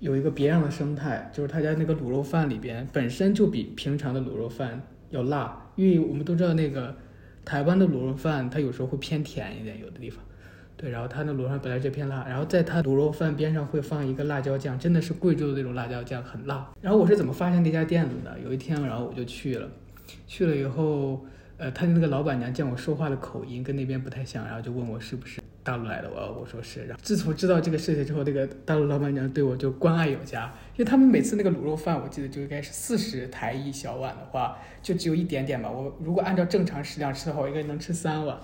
[0.00, 6.94] 有一个别样的生态，就是他家那个卤肉饭里边本身就比平常的卤肉饭要辣，因为我们都知道那个
[7.46, 10.22] 台湾的卤肉饭它有时候会偏甜一点，有的地方。
[10.78, 16.70] 对，然后它的卤肉饭本来就偏辣，然后在它卤肉饭边上会放一个辣椒酱，真的是贵州的那种辣椒酱，很辣。
[16.80, 18.38] 然后我是怎么发现那家店子的？
[18.38, 19.68] 有一天，然后我就去了，
[20.28, 26.84] 去了以后，呃，他的那个老板娘见我说话的口音跟那边不太像，然后就问我是不是大陆来的，我我说是。
[26.84, 30.44] 然后自从知道这个事情之后，那个大陆老板娘对我就关爱有加，
[30.76, 35.68] 因为他们每次那个卤肉饭，我记得就应该是四十台一小碗的话，就只有一点点吧。
[35.68, 38.38] 我如果按照正常食量吃的话，我应该能吃三碗。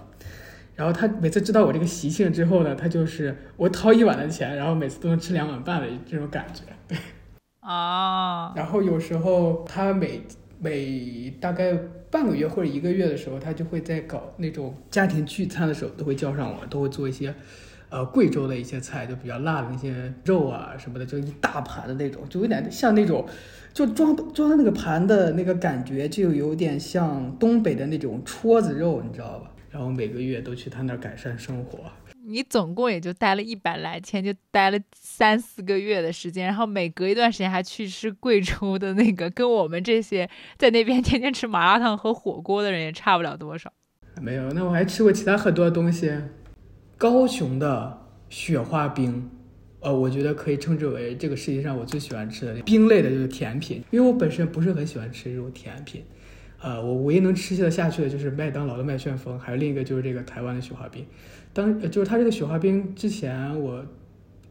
[0.77, 6.63] 然后他每次知道我这个习性之后呢，他就是我掏一碗的钱，然后每次都能吃两碗半的这种感觉。
[6.89, 6.99] 对，
[7.61, 10.23] 啊，然后有时候他每
[10.59, 11.73] 每大概
[12.11, 17.33] 半个月或者一个月的时候，他就会在搞那种家庭聚餐的时候，都会叫上我，都会做一些
[17.91, 23.25] 呃贵州的一些菜，就比较辣的那些肉啊什么的，就一大盘的那种，就有点像那种
[23.73, 29.51] 就装装那个盘的那个感觉，就有点像东北的那种戳子肉，你知道吧？
[29.75, 31.81] 然后每个月都去他那儿改善生活。
[32.25, 43.73] 你总共也就待了一百来天，就待了三四个月的时间，然后每隔一段时间还去吃贵州的那个，跟我们这些在那边天天吃麻辣烫和火锅的人也差不了多少。
[44.23, 46.13] 没有，那我还吃过其他很多东西。
[46.97, 49.29] 高雄的雪花冰，
[49.81, 56.05] 呃，我觉得可以称之为这个世界上我最喜欢吃的冰类的就是甜品，因为我本身不是很喜欢吃这种甜品。
[56.65, 61.07] 呃，我唯一能吃得下去的就是麦当劳的麦旋风，还有另一个就是这个台湾的雪花冰。
[61.53, 63.85] 当就是它这个雪花冰之前我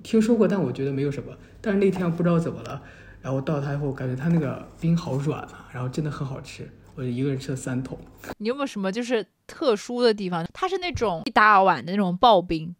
[0.03, 1.35] 听说过，但我觉得没有什么。
[1.59, 2.83] 但是那天不知道怎么了，
[3.19, 6.69] 然后到它以后，感觉它那个冰好软啊，然后真的很好吃。
[6.93, 7.97] 我就一个人吃了三桶。
[8.37, 10.45] 你有没有什么就是特殊的地方？
[10.53, 12.75] 它是那种一大碗的那种刨冰，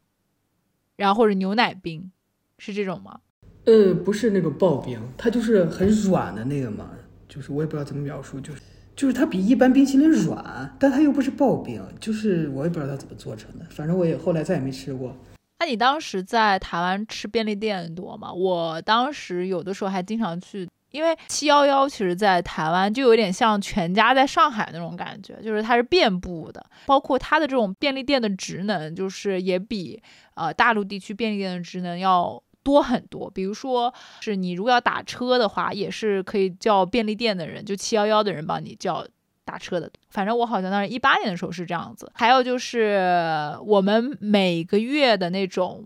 [0.96, 2.12] 然后或者牛奶冰，
[2.60, 3.22] 是这种吗？
[3.66, 6.92] 呃，不是那种刨冰，它就是很软的那个嘛，
[7.28, 8.62] 就是我也不知道怎么描述，就是。
[8.96, 15.16] 就是它比一般冰淇淋软，但它又不是刨冰，就是我也不知道它怎么做成的，反正我也后来再也没吃过。
[15.60, 18.32] 那你当时在台湾吃便利店多吗？
[18.32, 30.02] 我当时有的时候还经常去，因为七幺幺其实在台湾就有点像全家在上海那种感觉，就是它是遍布的，包括它的这种便利店的职能，就是也比
[30.36, 32.42] 呃大陆地区便利店的职能要。
[32.64, 39.06] 多很多，比如说是你如果要打车的话，也是可以叫便利店的人，就七幺幺的人帮你叫
[39.44, 39.92] 打车的。
[40.10, 42.12] 反正我好像当时一八年的时候是这样子。
[42.16, 45.86] 还有就是我们每个月的那种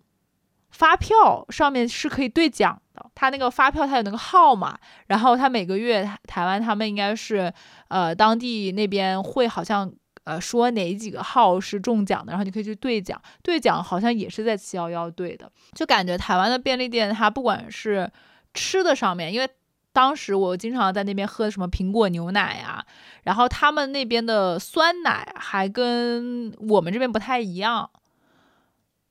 [0.69, 7.51] 发票上面是可以兑奖的，他那个发票它有那个号码，然后他每个月台湾他们应该是
[7.87, 9.91] 呃当地那边会好像。
[10.27, 18.11] 呃，说哪几个号是中奖的，然后你可以去兑奖，兑奖好像也是在七幺幺兑的，就感觉台湾的便利店，它不管是
[18.53, 19.47] 吃的上面，因为
[19.93, 22.85] 当时我经常在那边喝什么苹果牛奶呀，
[23.23, 27.89] 然后他们那边的酸奶还跟我们这边不太一样，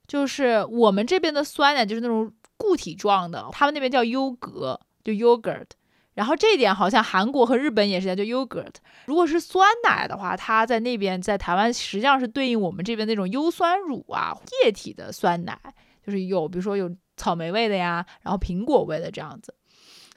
[0.06, 5.68] 就是我们这边的酸奶就是那种固体状的，他们那边叫优格，就 yogurt。
[6.16, 8.74] 然后这一点好像韩国和日本也是叫 yogurt。
[9.04, 15.56] 如果是酸奶的话，它在那边在台湾实际上是对应我们这边那种优酸乳啊，液体的酸奶，
[16.04, 19.54] 就是有比如说有草莓味的呀，然后苹果味的这样子。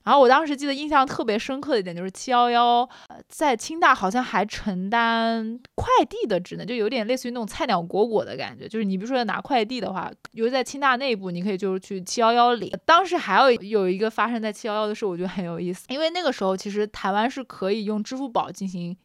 [0.03, 8.67] 然后我当时记得印象特别深刻的一点就是七幺幺，呃在清大好像还承担快递的职能，就有点类似于那种菜鸟裹裹的感觉。
[8.67, 12.71] 就是你比如说要拿快递的话，尤其在清大内部，你可以就是去七幺幺领。
[12.85, 18.97] 当时还有有一个发生在七幺幺的事，我觉得很有意思，因为那个时候其实台湾是可以用支付宝进行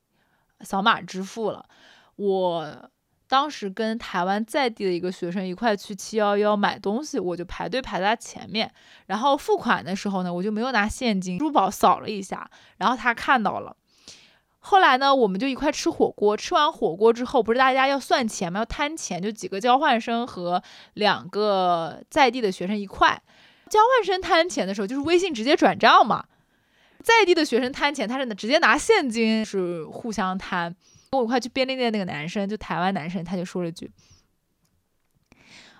[0.60, 1.66] 扫码支付了，
[2.16, 2.90] 我。
[3.34, 8.70] 当时跟台湾在地的一个学生一块去七幺幺买东西，我就排队排在他前面。
[9.06, 13.76] 然后付款的时候呢，我就没有拿现金，支付宝扫了一下，然后他看到了。
[14.60, 16.36] 后来呢，我们就一块吃火锅。
[16.36, 18.60] 吃完火锅之后，不是大家要算钱吗？
[18.60, 20.62] 要摊钱，就几个交换生和
[20.92, 23.20] 两个在地的学生一块。
[23.68, 26.26] 交换生摊钱的时候，就是微信直接转账嘛。
[27.02, 30.76] 在地的学生摊钱，他是直接拿现金，是互相摊。
[31.14, 33.88] 跟我一块去便利店那个男生，就台湾男生，他就说了句：“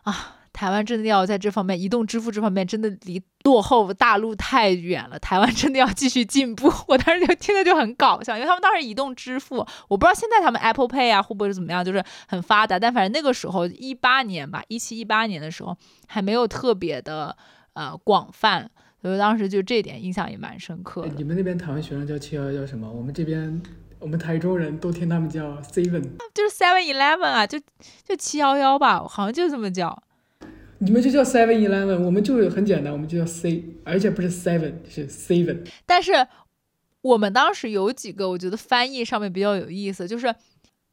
[0.05, 5.19] 啊，台湾真的要在这方面，移动支付这方面真的离落后大陆太远了。
[5.19, 9.57] 台湾真的要继续进步。” 我当时就听着就很搞笑，因为他们当时移动支付，
[9.89, 12.79] 我不知道现在他们 Apple Pay 啊会不会是怎么样，就是很发达。
[12.79, 15.77] 但反正那个时候一八年吧，一七一八年的时候
[16.07, 17.37] 还没有特别的
[17.73, 18.71] 呃广泛，
[19.03, 21.09] 所以当时就这点印象也蛮深刻的。
[21.09, 22.89] 哎你们那边台湾学生叫七幺幺什么？
[22.89, 23.61] 我们这边
[24.05, 26.03] 我们台中人都听他们叫 seven。
[26.35, 27.59] 就是 Seven Eleven 啊，就
[28.07, 30.03] 就七幺幺吧，好像就这么叫。
[30.81, 35.67] 你们就叫 seven eleven，我们就很简单，我们就叫 C，而且不是 seven，是 seven。
[35.87, 36.13] 但是
[37.01, 40.35] 我们当时有几个，我觉得翻译上面比较有意思，就是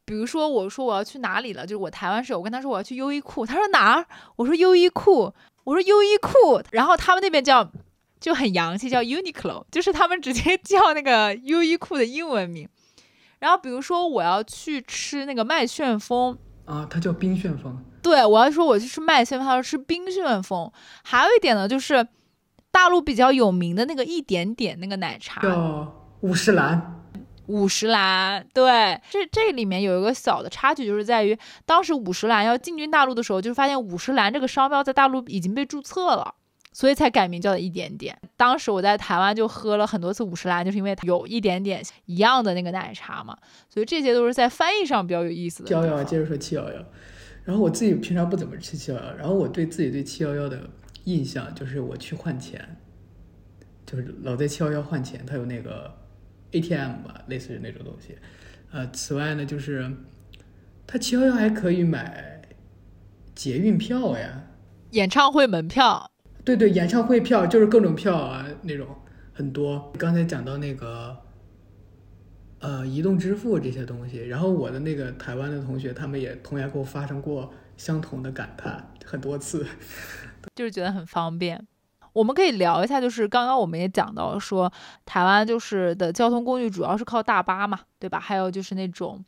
[0.05, 4.05] 比如说我说我要去哪里了，就是我台湾室友，我跟他说我要去优衣库，他说哪儿？
[4.37, 5.33] 我说优衣库，
[5.65, 7.69] 我说优衣库，然后他们那边叫
[8.21, 12.69] 就很洋气，叫 Uniqlo，就是他们直接叫那个优衣库的英文名。
[13.41, 17.83] 然后比如说我要去吃那个麦旋风，啊，它叫冰旋风。
[18.01, 20.71] 对我要说我去吃麦旋风，他说吃冰旋风。
[21.03, 22.07] 还有一点呢，就是
[22.71, 26.97] 大陆比较有名的那个一点点那个奶茶，叫五十岚。
[27.47, 36.35] 五十岚，对，这这里面有一个小的插曲，就是在于当时五十岚要进军大陆的时候，就发现五十岚这个商标在大陆已经被注册了，
[36.71, 38.17] 所以才改名叫一点点。
[38.37, 43.37] 当时我在台湾就喝了很多次五十岚，就是因为有一点点一样的那个奶茶嘛，
[43.69, 45.67] 所以这些都是在翻译上比较有意思的。
[45.67, 46.85] 七幺幺，接着说七幺幺。
[47.43, 50.69] 然后我自己平常不怎么吃七幺幺，然后我对自己对七幺幺的
[51.05, 52.77] 印象就是我去换钱，
[53.85, 55.91] 就是老在七幺幺换钱，它有那个
[56.51, 58.15] ATM 吧，类似于那种东西。
[58.71, 59.91] 呃，此外呢，就是
[60.85, 62.43] 它七幺幺还可以买
[63.33, 64.43] 捷运票呀，
[64.91, 66.10] 演唱会门票，
[66.43, 68.87] 对对，演唱会票就是各种票啊，那种
[69.33, 69.91] 很多。
[69.97, 71.15] 刚才讲到那个，
[72.59, 79.65] 呃，移动支付这些东西，然后我的那个台湾的同学，他们也同样跟我发生过相同的感叹很多次。
[80.55, 81.65] 就是觉得很方便。
[82.13, 84.69] 我们可以聊一下，就是刚刚我们也讲到说，
[85.05, 88.19] 台湾就是的交通工具主要是靠大巴嘛，对吧？
[88.19, 89.23] 还有就是那种，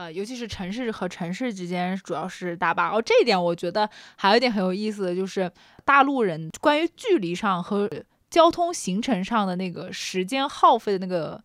[0.00, 2.88] 呃，尤其是城市和城市之间主要是大巴。
[2.88, 3.86] 哦，这一点我觉得
[4.16, 5.52] 还有一点很有意思的就是，
[5.84, 7.86] 大陆人关于距离上和
[8.30, 11.44] 交通行程上的那个时间耗费的那个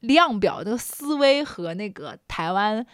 [0.00, 2.84] 量表、那个思维和那个台湾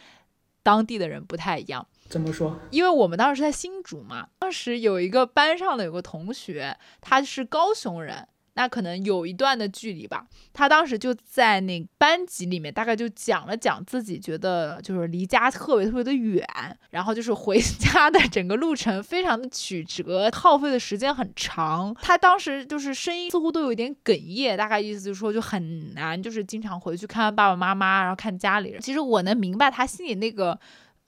[0.62, 1.86] 当地的人不太一样。
[2.10, 2.54] 怎么说？
[2.70, 10.26] 因为我们当时在新竹嘛，当时有一个班上的有个同学，他是高雄人，那可能有一段的距离吧。
[10.52, 16.46] 他当时就在那班级里面，大概就讲了讲自己觉得就是离家特别特别的远，
[16.90, 21.94] 然后就是回 家的整个路程非常的曲折，耗费的时间很长。
[22.00, 28.80] 他当时就是声音似乎都有一点哽咽，大概意思就是说就很难，就是经常回去看爸爸妈妈，然后看家里人。
[28.80, 30.58] 其实我能明白他心里那个，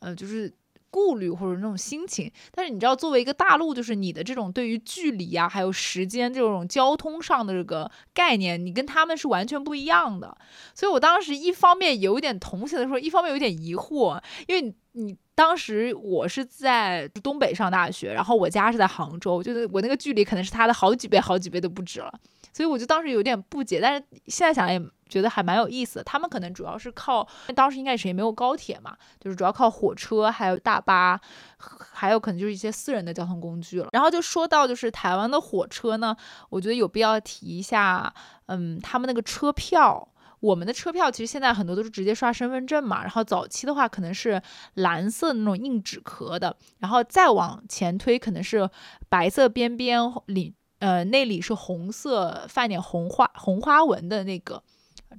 [0.01, 0.53] 呃，就是。
[0.91, 10.37] 顾虑或者那种心情，但是你知道，作为一个大陆，就是你的这种对于距离啊，还有时间这种交通上的这个概念，你跟他们是完全不一样的。
[10.75, 22.11] 所以我当时一方面有一点同情的时候，一方面有点疑惑，因为你你当时我是在东北上大学，然后我家是在杭州，就是我那个距离可能是他的好几倍、好几倍都不止了。
[22.55, 24.81] 所以我就当时有点不解，但是现在想也
[25.11, 26.05] 觉得还蛮有意思的。
[26.05, 31.21] 他们可能主要是靠，当时应该是也没有高铁嘛，就是主要靠火车，还有大巴，
[31.59, 33.91] 还有可能就是一些私人的交通工具了。
[33.93, 36.17] 然后就说到就是台湾的火车呢，
[36.49, 38.11] 我觉得有必要提一下，
[38.47, 40.09] 嗯，他们那个车票。
[40.41, 44.41] 我们的车票其实现在很多都是直接刷身份证嘛，然后早期的话可能是
[44.75, 48.69] 蓝色那种硬纸壳的，然后再往前推可能是
[49.09, 50.55] 白色边边里。
[50.79, 54.63] 呃，内里是红色泛点红花红花纹的那个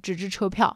[0.00, 0.74] 纸质车票，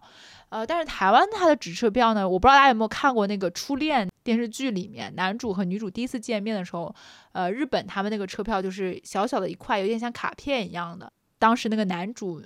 [0.49, 6.93] 呃，但是台湾它的纸车票呢，我不知道大家有没有看过那个《初恋》电视剧里面，男主和女主第一次见面的时候，
[7.31, 11.13] 呃，日本他们那个车票就是小小的一块，有点像卡片一样的。
[11.39, 12.43] 当时那个男主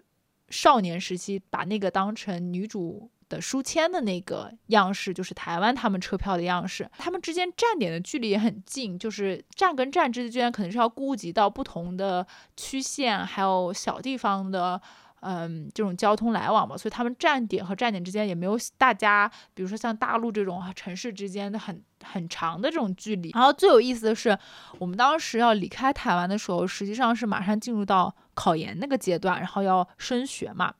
[0.48, 3.10] 少年时期把那个当成女主。
[3.28, 6.88] 的书签的那个样式，就是台湾他们车票的样式。
[6.96, 12.24] 他们之间站点的距离也很近，就是站跟站之间可能是要顾及到不同的
[12.56, 14.80] 区县，还有小地方的，
[15.22, 16.78] 嗯，这种交通来往嘛。
[16.78, 23.32] 所以他们站点和站点之间也没有大家，比如说像大陆这种城市之间的很很长的这种距离。
[23.34, 24.38] 然后最有意思的是，
[24.78, 30.74] 我们当时要离开台湾的时候，实际上是马上进入到考研那个阶段，然后要升学嘛。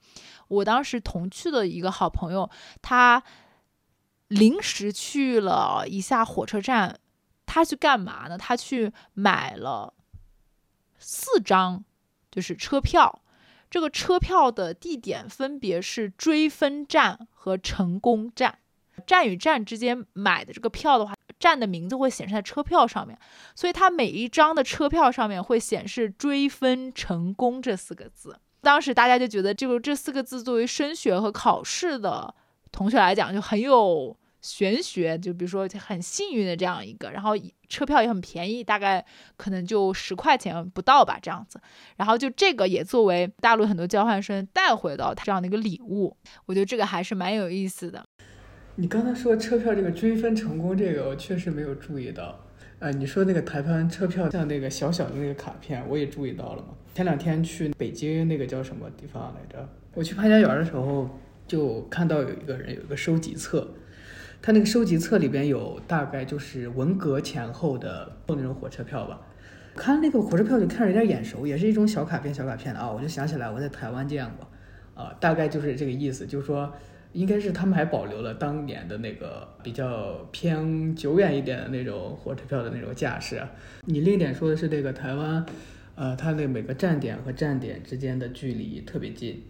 [0.46, 2.48] 我当时同去的一个好朋友，
[2.80, 3.20] 他
[4.28, 7.00] 临时去了一下火车站，
[7.44, 8.38] 他去干嘛呢？
[8.38, 9.94] 他去买了
[10.98, 11.84] 四张，
[12.30, 13.22] 就是车票。
[13.68, 18.61] 这个车票的地点分别是追分站和成功站。
[19.07, 23.18] 站与站之间买的这个票的话，站的名字会显示在车票上面，
[23.55, 28.38] 所以它每一张的车票上面会显示“追分成功”这四个字。
[28.62, 32.34] 当时大家就觉得，这个这四个字作为升学和考试的
[32.72, 37.32] 同学来讲，就很有玄学，就比如说很幸运的这样一个，然后
[37.68, 39.05] 车票也很便宜，大概
[39.36, 41.61] 可能就十块钱不到吧这样子。
[41.97, 46.16] 然后就这个也作为大陆很多交换生带回到这样的一个礼物，
[46.47, 48.05] 我觉得这个还是蛮有意思的。
[48.79, 52.39] 你刚才说车票这个追分成功，这个我确实没有注意到。
[52.79, 56.68] 呃，你说那个台湾车票像那个小小的那个卡片，我也注意到了嘛。
[56.95, 59.66] 前两天去北京那个叫什么地方来着？
[59.95, 61.09] 我去潘家园的时候，
[61.49, 63.66] 就看到有一个人有一个收集册，
[64.43, 69.22] 他那个收集册里边有大概就是文革前后的那种火车票吧。
[69.74, 76.70] 看那个火车票就看着有点眼熟，也是一种小卡片小卡片的啊，我就想起来我在台湾见过，啊，大概就是这个意思，就是说。
[77.17, 83.43] 应该是他们还保留了当年的那个比较偏久远一点的那种火车票的那种架势。
[83.87, 85.47] 你另一点说的是这个台湾，
[85.95, 89.43] 呃，它那每个站点和站点之间的距离特别近。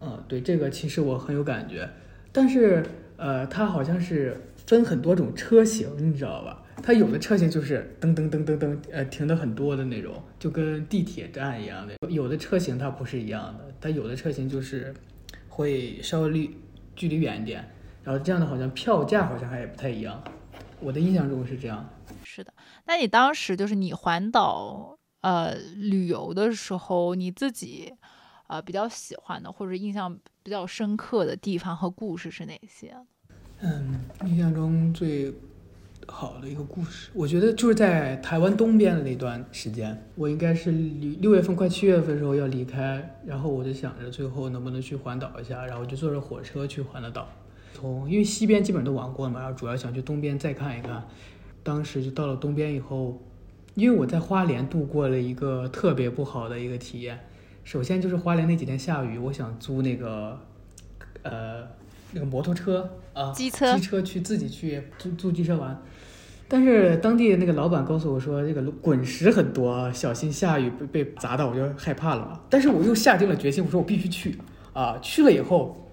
[0.00, 1.88] 嗯，对，这个其实我很有感觉。
[2.30, 2.84] 但是，
[3.16, 6.62] 呃，它好像是分很多种车型，你知道吧？
[6.84, 11.94] 它有的车型就是噔噔噔噔噔，呃，停的很多的那种，就跟地铁站一样的。
[12.08, 14.94] 有的车型它不是一样的，它有的车型就是
[15.48, 16.48] 会稍微。
[16.96, 17.64] 距离远一点，
[18.02, 20.20] 然后这样的好像票价好像还不太一样，
[20.80, 21.88] 我的印象中是这样。
[22.24, 22.52] 是的，
[22.86, 27.94] 那你当时就是你环岛呃旅游的时候，你自己
[28.48, 32.96] 呃比较喜欢的或者印象比较深刻的地方和故事是哪些？
[33.60, 35.32] 嗯，印象中最。
[36.18, 47.28] 好的一个故事，我觉得就是在台湾东边的那段时间，我应该是六六月份快七月份的时候要离开，然后我就想着最后能不能去环岛一下，然后就坐着火车去环了岛。
[47.74, 51.06] 从因为西边基本都玩过了嘛，然后主要想去东边再看一看。
[51.62, 53.20] 当时就到了东边以后，
[53.74, 57.20] 因为我在花莲度过了一个特别不好的一个体验。
[57.62, 60.40] 首先就是花莲那几天下雨，我想租那个
[61.24, 61.68] 呃
[62.12, 65.78] 那个摩托车啊，机车机车去自己去租租机车玩。
[66.48, 72.40] 但是当地那个老板告诉我说，这个滚石很多，小心下雨被被砸到，我就害怕了嘛。
[72.48, 74.38] 但是我又下定了决心，我说我必须去
[74.72, 74.96] 啊！
[75.02, 75.88] 去了以后，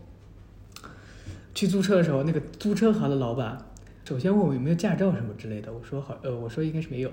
[1.56, 3.58] 去租车的时候，那个租车行的老板
[4.06, 7.10] 首先问我有没有驾照什么之类的，我说好，呃，我说应该是没有。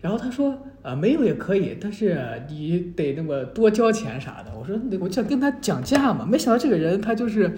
[0.00, 4.50] 然后他说啊，没有也可以，但是你得那么多交钱啥的。
[4.58, 7.56] 我说我想跟他讲价嘛，没想到这个人他就是。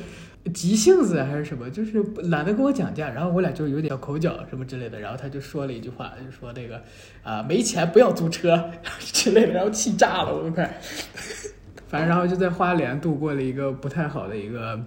[0.53, 6.83] 急性子还是什么，就是懒得跟我讲价，然后我俩就有点口角什么之类的，然后他就说了一句话，就说那个
[7.23, 10.81] 啊没钱不要租车之类的，然后气炸了我都快，
[11.89, 14.79] 反正然后就在花莲度过了一个不太好的一个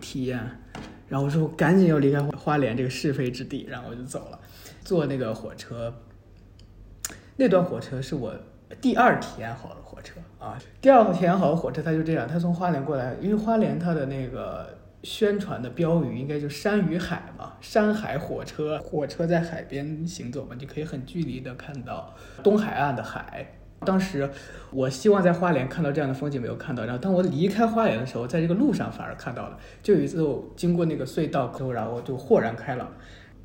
[0.00, 0.38] 体验，
[1.08, 4.38] 然后我说我赶紧要离开花莲这个是非之地，然后我就走了，
[4.84, 5.94] 坐那个火车，
[7.36, 8.34] 那段火车是我
[8.80, 10.20] 第二体验好的火车。
[10.38, 14.73] 啊，第二体验好的火车，它就这样，它从花莲过来，因为花莲它的那个
[15.04, 23.46] 宣传的标语应该就山与海嘛，山海火车，火车在海边行走嘛，你可以很距离的看到东海岸的海。
[23.84, 24.30] 当时
[24.70, 26.86] 我希望在花莲看到这样的风景，没有看到。
[26.86, 29.58] 然后当我离开花莲的时候，在这个路上反而看到了。
[29.82, 32.90] 就有一次我经过那个隧道口，然后就豁然开朗，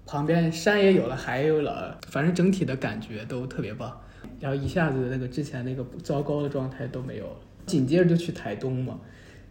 [0.05, 3.99] 旁边山也有了，海也有了，反正整体的感觉都特别棒。
[4.39, 7.35] 然后一下子那个之前那个糟糕的状态都没有了，
[7.65, 8.97] 紧接着就去台东嘛。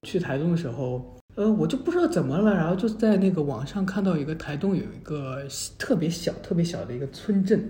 [0.05, 5.41] 去台东的时候，呃，我就不知道怎么了，然后就在那个网上看到一个台东有一个
[5.79, 7.65] 特别小、特别小的一个村镇，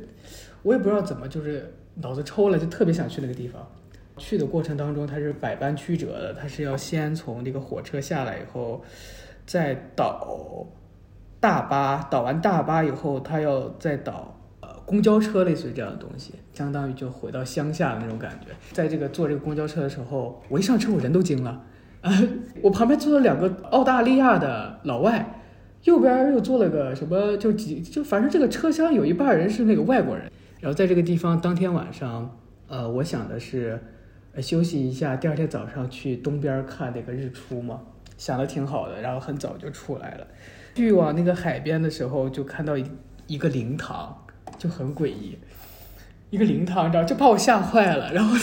[0.63, 3.61] 我也不知道怎么就是脑子抽了，就特别想去那个地方。
[4.17, 8.83] 去的过程当中，它是百般曲折的，它是要先从那个火车下来以后，
[9.45, 10.67] 再倒
[11.39, 14.69] 大巴，倒完大巴以后，他要再倒呃。
[14.87, 18.47] 公交车类似于这样的东西，相当于就回到乡下的那种感觉。
[18.73, 21.63] 在这个坐这个公交车的时候，我一上车我人都惊了，
[22.63, 25.41] 我旁边坐了两个澳大利亚的老外，
[25.85, 30.31] 右边又坐了个什么，就几就反正这个车厢有一半人是那个外国人。
[30.61, 32.37] 然后在这个地方当天晚上，
[32.67, 33.81] 呃，我想的是
[34.41, 37.81] 休息一下，第二天早上去东边看那个日出嘛，
[38.17, 39.01] 想的挺好的。
[39.01, 40.27] 然后很早就出来了，
[40.75, 42.85] 去往那个海边的时候，就看到一
[43.27, 44.17] 一个灵堂。
[44.57, 45.39] 就很诡异，
[46.31, 48.13] 一个灵堂，你知道，就把我吓坏了。
[48.13, 48.35] 然后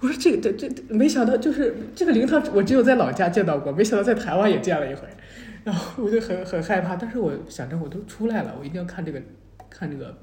[0.00, 5.08] 我说：“这个这这，没想到就是这个灵堂，我只有在老家见到过，没想到在台湾也见了一回。”
[5.64, 9.22] 然后我就很很害怕，但是我想着我都出来了，我一定要看这个
[9.68, 10.16] 看这个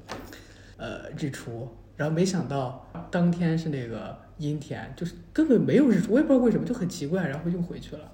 [0.76, 1.68] 呃日出。
[1.96, 7.28] 然后没想到当天是那个阴天，就是根本没有日出，我也不知道为什么，就很奇怪。
[7.28, 8.10] 然后又回去了。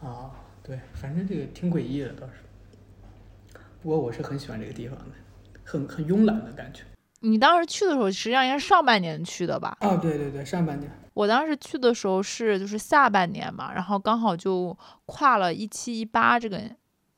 [0.00, 0.30] 啊，
[0.62, 3.58] 对，反正这个挺诡异的倒是。
[3.82, 5.04] 不过我是很喜欢这个地方的。
[5.64, 6.82] 很很慵懒的感觉。
[7.24, 9.76] 你当时去的时候，实际上应该是上半年去的吧？
[9.80, 10.90] 哦，对对对，上半年。
[11.14, 16.60] 我当时去的时候是就是下半年嘛，然后刚好就跨了一七一八这个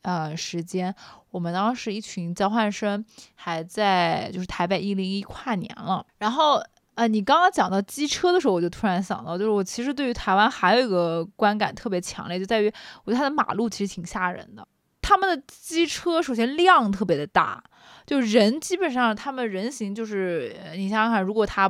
[0.02, 0.94] 呃时间，
[1.30, 3.04] 我们当时一群交换生
[3.34, 6.62] 还在就是台北一零一跨年了，然后。
[6.96, 12.72] 呃，你刚刚讲到机车的时候，我就突然想到，就是我其实对于台湾还有一个观感特别强烈，就在于
[13.04, 14.66] 我觉得它的马路其实挺吓人的。
[15.02, 17.62] 他们的机车首先量特别的大，
[18.06, 21.68] 就人基本上他们人行就是你想想看，如果他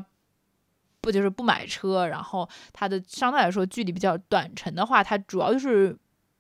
[1.01, 5.97] 不就是不买车，然后他的相对来说距离比较短程的话，他主要就是。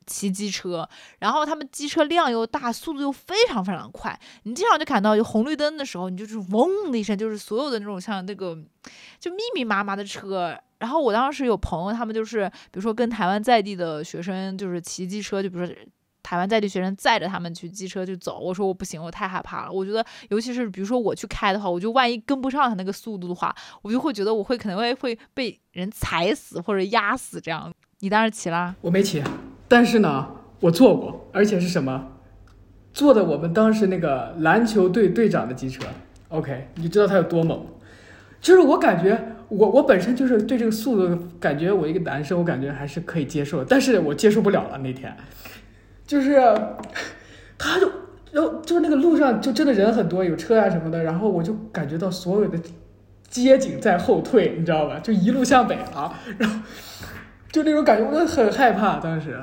[0.08, 0.88] 骑机车，
[1.18, 4.16] 然后他们机车量又大，速度又非常非常快。
[4.44, 8.56] 你经常就看到，就红绿灯的时候，你就是嗡的一声，就是所有的那种像那个
[9.18, 10.56] 就密密麻麻的车。
[10.78, 15.74] 然后我当时有朋友，他们就是比如说跟台湾在地的学生就是骑机车，就比如说
[16.26, 18.40] 台湾在地学生载着他们去机车就走。
[18.40, 19.70] 我说我不行，我太害怕了。
[19.70, 27.72] 我觉得尤其是比如说我去开的话，我就万一跟不上他那个速度的话，我就会觉得我会可能会会被人踩死或者压死这样。
[28.00, 28.74] 你当时骑啦？
[28.80, 29.22] 我没骑。
[29.68, 32.08] 但是呢，我坐过，而且是什么？
[32.92, 35.84] 坐的我们当时那个篮球队队长的机车。
[36.30, 37.64] OK，你知道他有多猛？
[38.40, 43.64] 就是我感觉，我我本身就是对这个速度感觉，我一个男生，我感觉还是可以接受。
[43.64, 45.16] 但是我接受不了了那天，
[46.06, 46.40] 就是
[47.58, 47.90] 他就
[48.32, 52.58] 然后就是那个路上就真的人很多，有车啊什么的，然后我就感觉到所有的
[53.28, 54.98] 街景在后退，你知道吧？
[55.00, 56.60] 就一路向北啊，然后
[57.50, 59.36] 就那种感觉，我就很害怕，当时。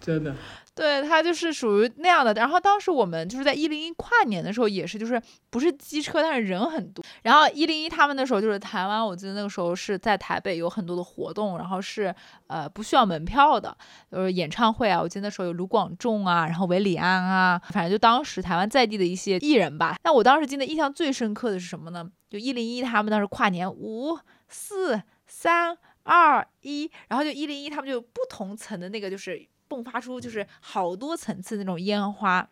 [0.00, 0.34] 真的，
[0.80, 2.32] 对他就是属于那样的。
[2.32, 5.20] 然后当时我们就是在一零一跨年的时候，也是就是
[5.50, 7.04] 不是机车，但是人很多。
[7.22, 12.14] 然后一零一他们那时候就是台湾，我记得那个时候是在台北有很多的活动，然后是
[12.46, 13.76] 呃不需要门票的，
[14.10, 14.98] 就是演唱会啊。
[14.98, 19.96] 我记得那时候有卢广仲啊，然后韦礼安啊，反正就当时台湾在地的一些艺人吧。
[20.02, 22.10] 那我当时记得印象最深刻的是什么呢？
[22.30, 24.18] 就一零一他们当时跨年五
[24.48, 29.46] 四三二一，然后就一零一他们就不同层的那个就是。
[29.70, 32.48] 迸发出就是好多层次那种烟花，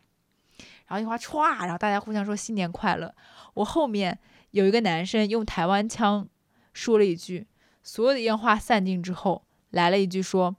[0.87, 3.15] 然后烟花歘，然后大家互相说新年快乐。
[3.55, 4.19] 我后面
[4.53, 6.27] 有一个男生用台湾腔
[6.73, 7.47] 说了一句，
[7.83, 10.57] 所有的烟花散尽之后，来了一句说：“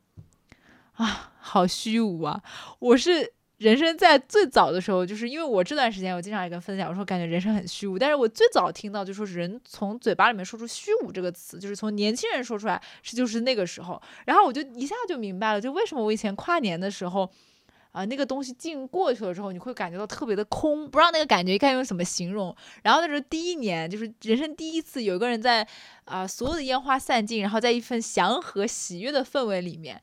[0.96, 2.44] 啊，好虚无啊！”
[2.80, 3.34] 我是。
[3.60, 8.00] 人生在最早的时候，就是因为我这段时间，我经常也跟分享，我说感觉人生很虚无。
[8.00, 14.02] 但是我最早听到就说人从嘴巴里面说出虚无这个词，就是从年轻人说出来，是就是那个时候。
[14.26, 17.30] 然后我就一下就明白了，就为什么我以前跨年的时候，
[17.92, 22.56] 啊，那个东西进过去了之后，你会感觉到特别的空，不知道那个感觉该用什么形容。
[22.84, 25.68] 然后那时候第一年，就是人生第一次，有一个人在
[26.06, 30.02] 啊，所有的烟花散尽，然后在一份祥和喜悦的氛围里面。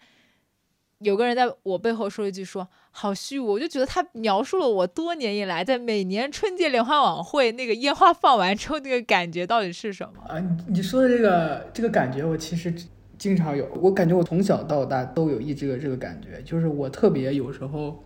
[1.00, 10.42] 有个人在我背后说一句说好虚无，我就觉得他描述了我多年以来在每年春节联欢晚会那个烟花放完之后那个感觉到底是什么啊？
[10.68, 12.72] 你说的这个这个感觉，我其实
[13.18, 13.68] 经常有。
[13.82, 18.02] 我感觉我从小到大都有一这个这个感觉，就是我特别有时候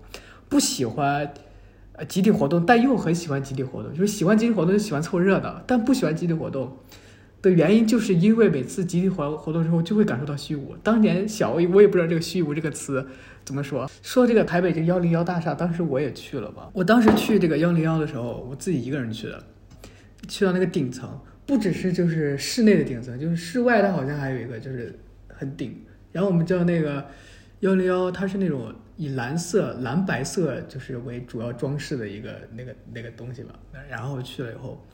[0.49, 1.33] 不喜欢
[1.93, 3.93] 呃集体活动，但又很喜欢集体活动。
[3.93, 6.77] 就是喜欢集体活动就喜欢凑热闹，但不喜欢集体活动。
[7.43, 10.77] 的原因就是因为每次集体活活动之后就会感受到虚无。
[10.83, 13.07] 当年小我也不知道这个虚无这个词
[13.45, 13.91] 怎么说。
[14.03, 16.69] 说这个台北这幺零幺大厦，当时我也去了吧。
[16.75, 19.43] 我当时去这个幺零幺的时候，我自己一个人去的，
[20.29, 25.83] 去到那个顶层，不只是就是室内的顶层，就是室外它好像还有一个就是很顶。
[26.13, 27.07] 然后我们叫那个
[27.61, 33.55] 幺零幺，它是那种以蓝色、蓝白色就是为主要装饰的一个那个那个东西吧。
[33.89, 34.87] 然后去了以后。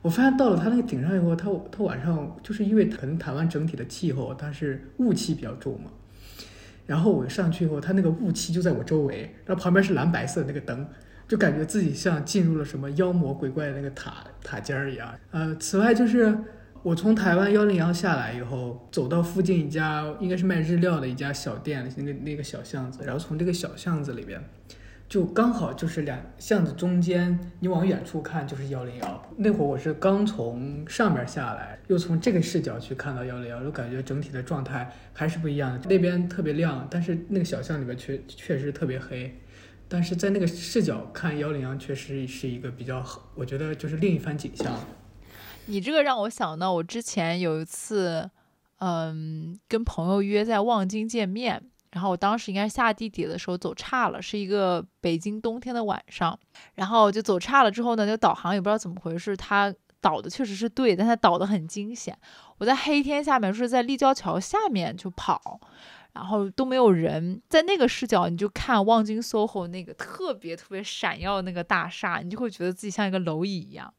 [0.00, 5.90] 我发现到了它那个顶上以后，它它晚上就是因为可能台湾整体的气候它是雾气比较重嘛，
[6.86, 10.86] 然后我上去以后，它那个雾气就在我周围，然后旁边是蓝白色那个灯，
[11.26, 15.12] 就感觉自己像进入了什么妖魔鬼怪的那个塔塔尖儿一样。
[15.32, 16.38] 呃，此外就是
[16.82, 24.40] 我从台湾幺零幺下来以后，走到附近一家应该是卖日料的一家小店，那那个小巷子，然后从这个小巷子里边。
[25.08, 29.28] 就刚好就是两巷子中间，你往远处看就是幺零幺。
[29.38, 35.88] 那会儿我是刚从上面下来，又从这个视角去看到幺零幺，就感觉整体的状态还是不一样的。
[35.88, 39.34] 那边特别亮，但是那个小巷里面确确实特别黑。
[39.88, 43.02] 但是在那个视角看幺零幺，确实是一个比较，
[43.34, 44.78] 我觉得就是另一番景象。
[45.64, 48.30] 你这个让我想到，我之前有一次，
[48.80, 51.62] 嗯，跟朋友约在望京见面。
[51.92, 56.38] 然后我当时应该下地铁的时候走岔了，是一个北京冬天的晚上，
[56.74, 62.16] 然后就走岔了之后呢，那个导航也不知道怎么回事，它导的确实是对，但它导的很惊险。
[62.58, 65.60] 我在黑天下面就是在立交桥下面就跑，
[66.12, 73.92] 然后都没有人，在那个视角你就看望京 SOHO 那个特别特别闪耀那个大厦，你就会觉得自己像一个蝼蚁一样。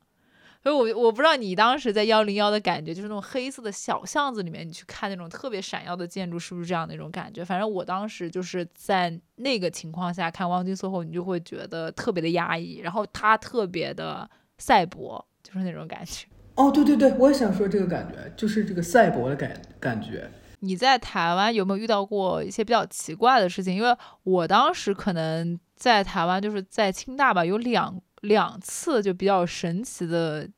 [0.62, 7.45] 所以我我不知道你当时在幺零幺的感觉，就是那种黑色的小巷子里面，你去看那种特别闪耀的建筑，是不是这样的一种感觉？
[7.45, 16.28] 反正我当时就是在那个情况下看《望京色后》，你就会觉得特别的压抑，然后它特别的赛博，就是那种感觉。
[16.55, 20.30] 哦，对对对，我也想说这个感觉，就是这个赛博的感感觉。
[20.60, 23.74] 你在台湾有没有遇到过一些比较奇怪的事情？
[23.74, 30.50] 因为我当时可能在台湾，就是在清大吧，有两两次就比较神奇的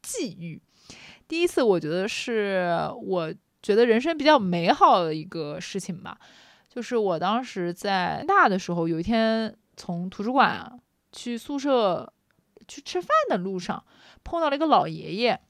[0.00, 0.60] 际遇。
[1.28, 6.18] 第一次，我觉得是我觉得人生比较美好的一个事情吧，
[6.68, 10.80] 就是我当时在大的时候，有一天从图书馆
[11.12, 12.12] 去宿舍
[12.68, 13.84] 去吃饭的路上，
[14.22, 15.40] 碰到了一个老爷爷，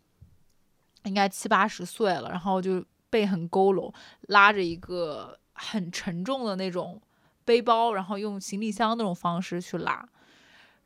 [1.05, 2.85] 应该七八十岁了，然后就。
[3.13, 3.93] 背很佝偻，
[4.29, 6.99] 拉着一个很沉重的那种
[7.45, 10.09] 背包，然后用行李箱那种方式去拉。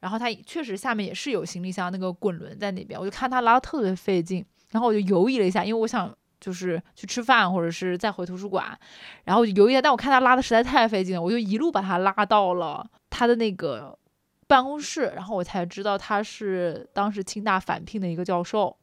[0.07, 4.47] 然后他确实下面也是有行李箱那个滚轮在那边，我就看他拉的特别费劲。
[4.71, 8.79] 然后我就犹豫了一下，因为我想就是去吃饭或者是再回图书馆，
[9.25, 9.83] 然后我就犹豫一下。
[9.83, 13.99] 但我看他拉的实在太费劲了，我就一路把他拉到了他的那个
[14.47, 18.77] 办公室，然后我才知道他是当时清大返聘的一个教授。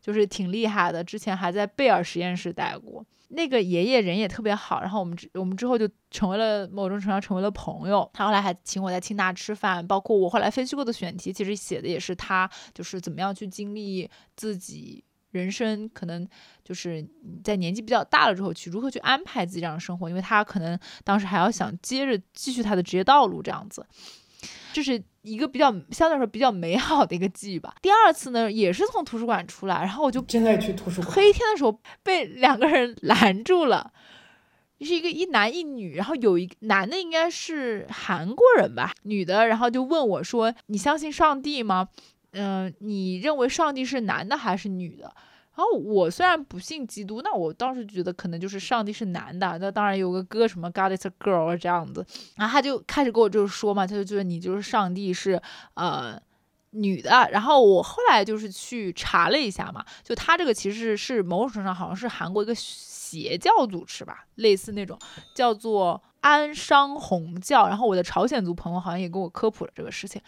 [0.00, 3.04] 就是挺厉害的，之前还在贝尔实验室待过。
[3.28, 8.08] 那个爷爷人也特别好，然后我们之我们之后就成为了某种程度上成为了朋友。
[8.14, 15.02] 他后来还请我在清大吃饭，包括我后来分析过的选题，其实写的也是他，就是怎么样去经历自己
[15.32, 16.26] 人生，可能
[16.64, 17.06] 就是
[17.42, 23.84] 在年纪比较大了之后去如何去安排自己这样的生活，因为他可能当时还要想接着继续他的职业道路这样子。
[24.72, 27.74] 这是一个比较相对来说比较美好的一个记忆吧。
[27.82, 31.12] 第二次呢，也是从图书馆出来，然后我就现在去图书馆。
[31.14, 33.92] 黑天的时候被两个人拦住了，
[34.80, 41.88] 是一个一男一女，然后有一个男的应该是韩国人吧，女的，然后就问我说：“你相信上帝吗？
[42.32, 45.14] 嗯，你认为上帝是男的还是女的？”
[45.56, 52.04] 然后我虽然不信基督，那我当时觉得可能就是上帝是男的，那当然有个歌什么 God is a girl 这样子，
[52.36, 55.40] 然后他就开始跟我就是说嘛，他就觉得你就是上帝是
[55.74, 56.20] 呃
[56.72, 64.98] 女的，然后我后来就是去查了一下嘛，就他这个其实是某种程度上好像是韩国一个邪教组织吧，类似那种
[65.34, 70.20] 叫做安商红教，然后我的朝鲜族朋友好像也跟我科普了这个事情。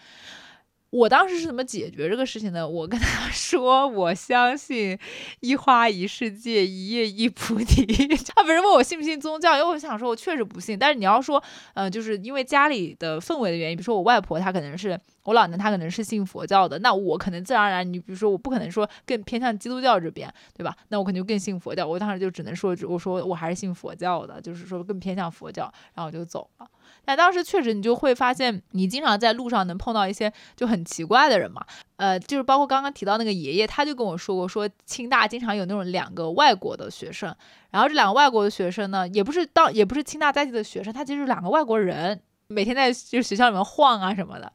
[0.90, 2.66] 我当时是怎么解决这个事情的？
[2.66, 4.98] 我跟他 说，我相信
[5.40, 7.84] 一花一世界，一叶一菩提。
[8.34, 10.78] 他不是问我信不信宗教，因为我想说，我确实不信。
[10.78, 11.42] 但是你要说，
[11.74, 14.98] 嗯，就是因为家里的氛围的原因，比如说我外婆她可能是。
[15.24, 20.74] 我姥奶她可能是信佛教的，那我可能自然而然，你比如说我不可能说更偏向基督教这边，对吧？
[20.88, 21.86] 那我肯定更信佛教。
[21.86, 26.66] 我当时就只能说，我说我还是信佛教的，就是说更偏向佛教，然后我就走了。
[27.08, 31.64] 但当时确实你就会发现，你经常在路上能碰到一些就很奇怪的人嘛。
[31.96, 37.34] 呃，就是包括刚刚提到那个爷爷，他就跟我说过，说清大经常有那种两个外国的学生，
[37.70, 44.52] 然后这两个外国的学生呢，也不是当也不是清大在籍的学生，他其实是两个外国人，每天在就是学校里面晃啊什么的。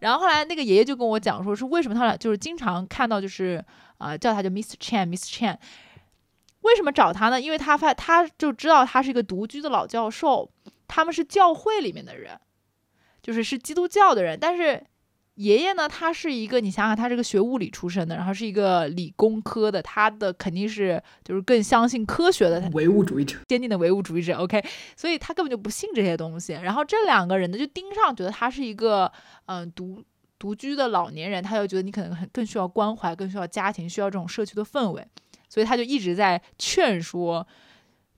[0.00, 3.64] 然后后来那个爷爷就跟我讲说，是为什么他俩就是经常看到就是
[3.98, 4.74] 啊叫他就 Mr.
[4.80, 5.30] Chan，Mr.
[5.30, 5.56] Chan，
[6.62, 7.40] 为什么找他呢？
[7.40, 10.50] 因为他发他就知道他是一个独居的老教授，
[10.88, 12.40] 他们是教会里面的人，
[13.22, 14.82] 就是是基督教的人，但是。
[15.38, 15.88] 爷爷呢？
[15.88, 24.36] 他是一个，你想想，他是个学物理出身的，然后是一个理工科的，他的肯定是就是更相信科学的唯物主义者，坚定的唯物主义者。
[24.36, 24.60] OK，
[24.96, 26.54] 所以他根本就不信这些东西。
[26.54, 29.12] 然后这两个人呢，就盯上，觉得他是一个
[29.46, 30.02] 嗯独
[30.40, 35.06] 独居的老年人，他就觉得你可能很更需要关怀，更需要家庭，需要这种社区的氛围，
[35.48, 37.46] 所以他就一直在劝说。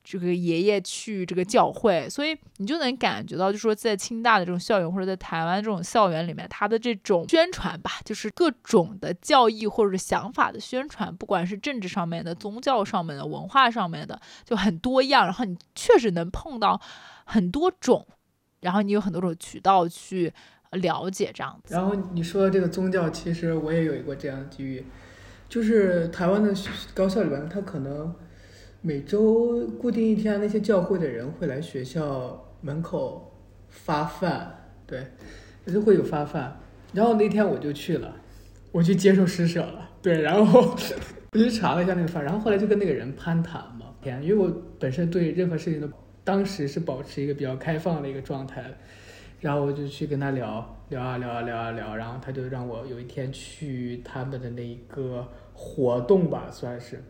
[0.03, 15.25] 这个爷爷去这个教会，所以你就能感觉到，就说在清大的这种校园，或者在台湾这种校园里面，他的这种宣传吧，就是各种的教义或者是想法的宣传，不管是政治上面的、宗教上面的、文化上面的，就很多样。
[15.25, 16.81] 然后你确实能碰到
[17.25, 18.07] 很多种，
[18.61, 20.33] 然后你有很多种渠道去
[20.71, 21.75] 了解这样子。
[21.75, 24.87] 然后你说的这个宗教，其实我也有一个这样的机遇，
[25.49, 26.55] 就是台湾的
[26.95, 28.15] 高校里边，他可能。
[28.83, 33.31] 每周固定一天，那些教会的人会来学校门口
[33.68, 35.07] 发饭，对，
[35.66, 36.59] 就会有发饭。
[36.95, 38.16] 然后那天我就去了，
[38.72, 40.74] 我去接受施舍了，对，然后
[41.33, 45.87] 我就查了一下那个饭，然后后来就跟那个人攀谈嘛，天，因为我本身对任何事情都
[46.24, 48.64] 当时是保持一个比较开放的一个状态，
[49.41, 57.05] 然后我就去跟他聊聊啊聊啊聊啊聊，然后他就让我有一天去他们的那一个活动吧，算是。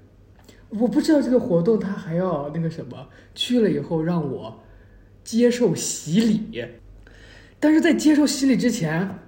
[0.70, 4.60] 我不知道这个活动他还要那个什么，去了以后让我
[5.24, 6.64] 接受洗礼，
[7.58, 9.18] 但是在接受洗礼之前，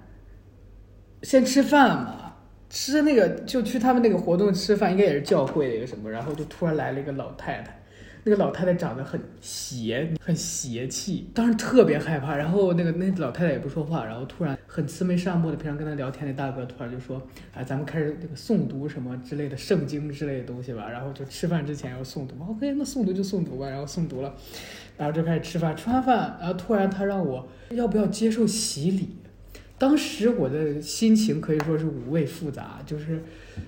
[1.21, 2.35] 先吃饭嘛，
[2.69, 7.82] 吃那个就去他们那个活动吃饭，应该也是教会的一个什么，然后就突然来了一个老太太，
[8.25, 12.35] 那个老太太长得很邪，很邪气，当时特别害怕。
[12.35, 17.21] 然后那个那老太太也不说话，然后突然很慈眉善目的，平常跟她聊天那大哥突然就说
[17.53, 23.69] ：“哎，咱们开始那个诵读什么之类的圣经之类的东西吧。”然后就吃饭之前要诵读，OK，那诵读就诵读吧。
[23.69, 24.33] 然后诵读了，
[24.97, 25.75] 然后就开始吃饭。
[25.75, 29.09] 吃完饭，然后突然他让我要不要接受洗礼。
[29.83, 33.21] 当时我的心情可以说是五味复杂，就是，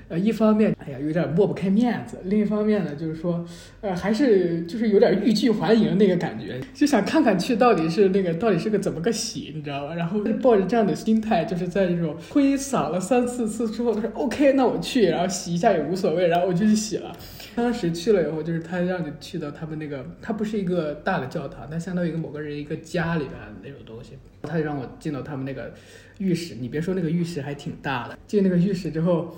[0.07, 3.45] 呃，一方面，哎呀，有点抹不开面子；另一方面呢，就是说，
[3.82, 9.95] 呃，还是就是有点欲拒还迎那个感觉，就想看看去到底是那个到底是个怎么个洗，你知道吧？
[9.95, 17.11] 然后抱着这样的心态，就是在这种挥洒了三四次之后，他说 OK，那我去，然后洗一下也无所谓，然后我就去洗了。
[17.56, 23.34] 当时去了以后，就是他让你去到他们那个，他不是一个大的教堂，它相当于一个某个人一个家里边
[23.64, 24.18] 那种东西。
[24.43, 25.74] 他就让我进到他们那个
[26.20, 28.18] 浴室，你别说那个浴室还挺大的。
[28.28, 29.36] 进那个浴室之后，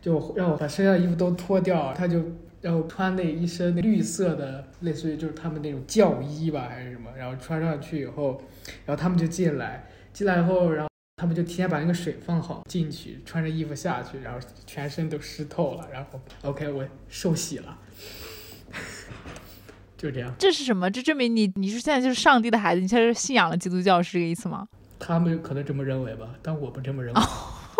[0.00, 2.20] 就让我把身上衣服都脱掉，他就
[2.62, 8.42] 让我穿那一身绿色的，类似于就是他们那种教衣吧还是什么，然后穿上去以后，
[8.86, 10.89] 然后他们就进来，进来以后，然后。
[11.20, 17.76] 他们就提前把那个水放好，进去穿着衣服下去，然后全身都湿透了，然后 OK，我受洗了，
[19.98, 20.34] 就这样。
[20.38, 20.90] 这是什么？
[20.90, 24.66] 这证明你你是现在就是上帝的孩子，你现在是信仰了基督教，是这个意思吗？
[24.98, 27.20] 他们可能这么认为吧，但我不这么认为。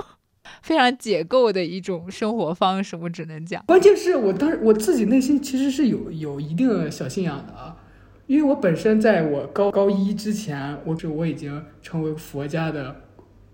[0.61, 3.64] 非常解构的一种生活方式，我只能讲。
[3.66, 7.78] 关键是我当时我自己内心其实是有有一定的小信仰的啊，
[8.26, 13.05] 因为我本身在我高高一之前，我就我已经成为佛家的。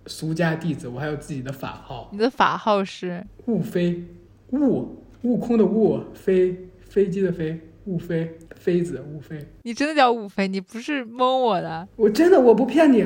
[0.07, 2.09] 俗家弟子，我还有自己的法号。
[2.12, 4.04] 你的法号是悟飞，
[4.50, 9.46] 悟悟空的悟，飞飞机的飞，悟飞飞子，悟飞。
[9.62, 10.46] 你真的叫悟飞？
[10.48, 11.88] 你不是蒙我的？
[11.96, 13.04] 我真的，我不骗你，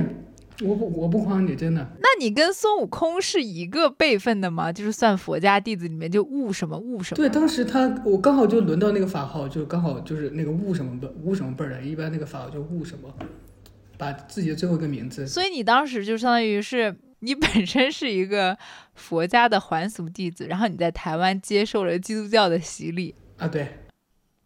[0.62, 1.86] 我不我不诓你，真的。
[2.00, 4.70] 那你跟孙悟空是一个辈分的吗？
[4.70, 7.16] 就是算佛家弟子里面就悟什么悟什么？
[7.16, 13.08] 对，当时他我刚好就轮到那个法号，就刚好就是那个悟什么辈悟什么辈儿的，一般那个法号就悟什么。
[14.00, 18.56] 把自己的最后一个名字，所以你当时就相当于是你本身是一个
[18.94, 23.46] 佛家的还俗弟子，然后你在台湾接受了基督教的洗礼啊！
[23.46, 23.80] 对，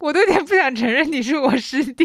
[0.00, 2.05] 我都有点不想承认你是我师弟，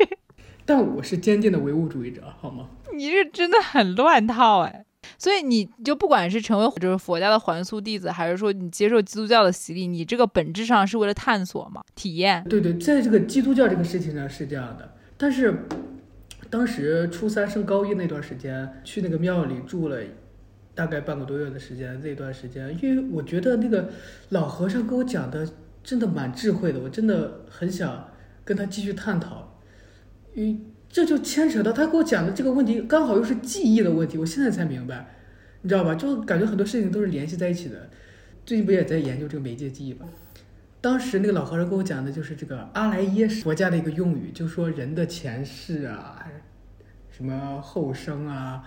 [0.64, 2.70] 但我是坚定的唯物主义者，好吗？
[2.94, 4.86] 你是真的很乱套哎！
[5.18, 12.42] 所以你就不管是成为就是佛家的还俗弟子，还是说你接受基督教的洗礼，你这个本质上是为了探索嘛，体验？
[12.44, 15.66] 对对，在这个基督教这个事情上是这样的，但是。
[16.50, 19.98] 当时初三升高一那段时间，去那个庙里住了
[20.74, 22.00] 大概半个多月的时间。
[22.02, 23.90] 那段时间，因为我觉得那个
[24.30, 25.48] 老和尚跟我讲的
[25.82, 28.08] 真的蛮智慧的，我真的很想
[28.44, 29.60] 跟他继续探讨。
[30.34, 34.16] 因为这就牵扯到他给我讲的这个问题，刚好又是记忆的问题。
[34.16, 35.14] 我现在才明白，
[35.62, 35.94] 你知道吧？
[35.94, 37.90] 就感觉很多事情都是联系在一起的。
[38.46, 40.06] 最近不也在研究这个媒介记忆吗？
[40.80, 46.24] 当时那个老和尚跟我讲的就是这个阿赖耶是佛家的一个用语，就说人的前世啊，
[47.18, 48.64] 什么后生啊，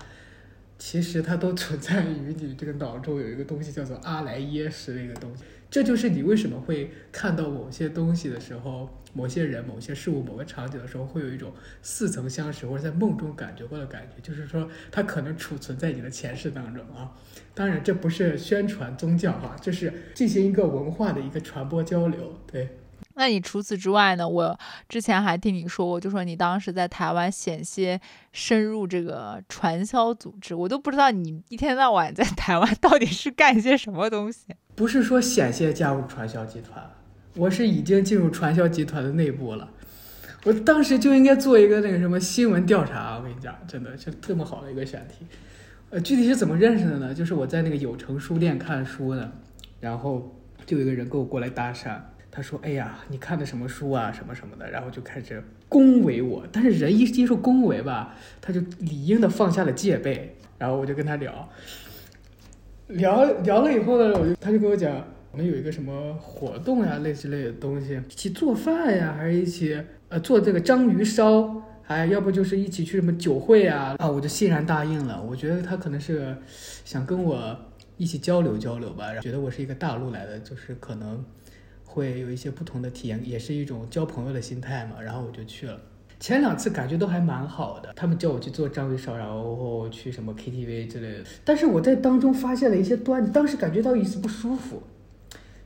[0.77, 5.45] 其实它都存在于你这个脑中有一个东西叫做阿莱耶识的一个东西。
[5.69, 17.09] 这就是你为什么会看到某些东西的时候，某些人、某些事物、某个场景的时候，会有一种似曾相识或者在梦中感觉过的感觉，就是说它可能储存在你的前世当中啊。
[17.53, 22.37] 当然，这不是宣传宗教哈，这是进行一个文化的一个传播交流。
[22.51, 22.67] 对，
[23.15, 24.27] 那你除此之外呢？
[24.27, 24.57] 我
[24.89, 27.99] 之前还听你说过，就说你当时在台湾险些
[28.31, 34.47] 深入这个传销组织，我都不知道你一天到晚在台湾到底是干些什么东西。
[34.75, 36.83] 不是说险些加入传销集团，
[37.35, 39.69] 我是已经进入传销集团的内部了。
[40.43, 45.25] 我当时就应该做一个那个什么新闻调查，我跟你讲，真的是这么好的一个选题。
[45.91, 47.13] 呃，具体是怎么认识的呢？
[47.13, 49.31] 就是我在那个有成书店看书呢，
[49.79, 50.35] 然后
[50.65, 51.99] 就有一个人跟我过来搭讪，
[52.31, 56.47] 他说：“哎呀，你看的什么书啊，什么什么的。”然后就开始恭维我。
[56.51, 60.35] 但是人一接受恭维吧，他就理应的放下了戒备。
[60.57, 61.49] 然后我就跟他聊，
[62.87, 69.77] 聊聊了以后呢，我就他就跟我讲，我们有一个什么活动呀，类之类的东西，一起做饭呀，还是一起
[70.09, 71.61] 呃做这个章鱼烧。
[71.87, 73.95] 哎，要不就是一起去什么酒会啊？
[73.99, 75.21] 啊，我就欣然答应了。
[75.21, 76.33] 我觉得他可能是
[76.85, 77.57] 想跟我
[77.97, 81.21] 一起交流交流吧，觉得我是一个大陆来的，就是可能
[81.91, 85.01] 会有一些不同的体验，也是一种交朋友的心态嘛。
[85.01, 85.77] 然后我就去了。
[86.21, 91.23] 前两次感觉都还蛮好的，他们叫我去做章鱼烧，然后去什么 KTV 之类的。
[91.43, 94.83] 但是我在当中发现了一些端倪，当时感觉到一丝不舒服。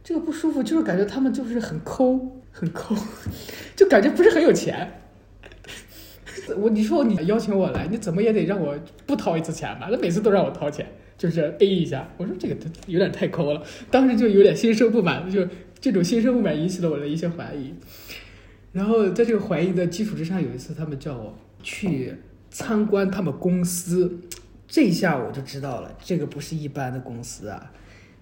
[0.03, 2.95] 这个不舒服就是感觉他们就是很抠，很抠，
[3.75, 5.01] 就感觉不是很有钱。
[6.57, 9.89] 我你说你邀请我来，你怎么也得让我不掏一次钱吧？
[9.91, 10.85] 那每次都让我掏钱，
[11.17, 12.07] 就是 A 一下。
[12.17, 12.55] 我说这个
[12.87, 13.61] 有点太抠了，
[13.91, 15.45] 当时就有点心生不满，就
[15.85, 17.71] 这种心生不满引起了我的一些怀疑。
[18.71, 22.15] 然后在这个怀疑的基础之上，有一次他们叫我去
[22.49, 24.19] 参观他们公司，
[24.67, 27.71] 这一下我就知道了，这个不是一般的公司啊。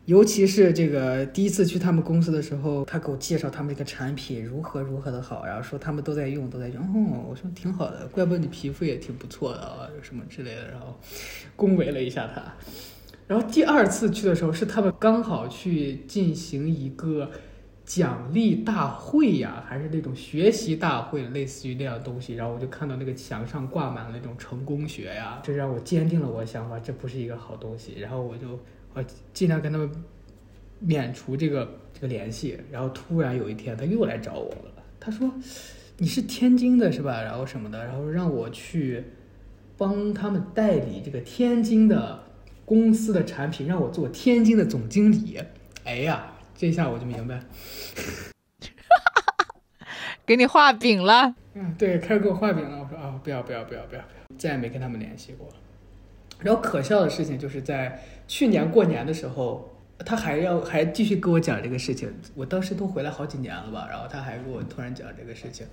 [0.03, 6.83] 尤其是这个第一次去他们公司的时候，他给我介绍他们这个产品如何如何的好，然后说他们都在用，都在用。
[6.83, 10.69] 哦，我说挺好的，怪不得你皮肤也挺不错的啊，什么之类的。
[10.69, 10.99] 然后
[11.55, 12.43] 恭维了一下他。
[13.25, 17.31] 然后第二次去的时候，是他们刚好去进行一个
[17.95, 22.35] 奖励大会呀，还是那种学习大会，类似于那样东西。
[22.35, 27.99] 然后我就看到那个墙上挂满了那种成功学呀，这让我坚定了我的想法，这不是一个好东西。
[27.99, 28.59] 然后我就。
[28.95, 29.89] 我尽量跟他们
[30.77, 34.83] 免除这个这个联系，然后突然有一天他又来找我了。
[34.99, 35.33] 他说
[35.97, 37.19] ：“你是天津的是吧？
[37.23, 39.03] 然后什么的，然后让我去
[39.79, 42.23] 帮他们代理这个天津的
[42.65, 45.39] 公司的产品，让我做天津的总经理。”
[45.85, 46.31] 哎呀，
[46.63, 47.41] 这下我就明白，
[50.25, 51.35] 给你画饼了。
[51.55, 52.79] 嗯，对，开始给我画饼了。
[52.79, 54.01] 我说啊，不要不要不要不要，
[54.37, 55.49] 再也没跟他们联系过。
[56.39, 58.01] 然后可笑的事情就是在。
[58.29, 62.09] 去年过年的时候，他还要还继续跟我讲这个事情。
[62.33, 65.67] 我当时都回来好几年了吧，然后他还给我突然讲这个事情，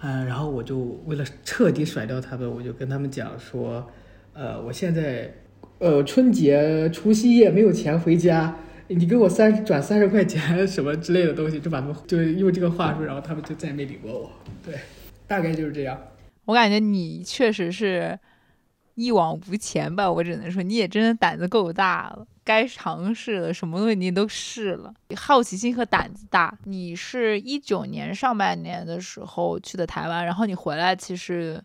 [0.00, 3.90] 嗯，然后我就为了彻底甩掉他们，我就跟他们讲说，
[4.32, 5.34] 呃，我现在，
[5.80, 8.56] 呃，春节除夕夜没有钱回家，
[8.88, 14.30] 你给我三转三十块钱什么之类的东西，就把他们就用这个话术，然后他们就再也没理过我。
[14.64, 14.78] 对，
[15.26, 15.98] 大概就是这样。
[16.44, 18.18] 我感觉你确实是。
[18.96, 26.56] 一往无前吧，我只能说你也真的胆子够大了，该尝试的什么东西你都试了，好奇心和胆子大。
[26.62, 31.60] 你是一九年上半年的时候去的台湾，然后你回来其实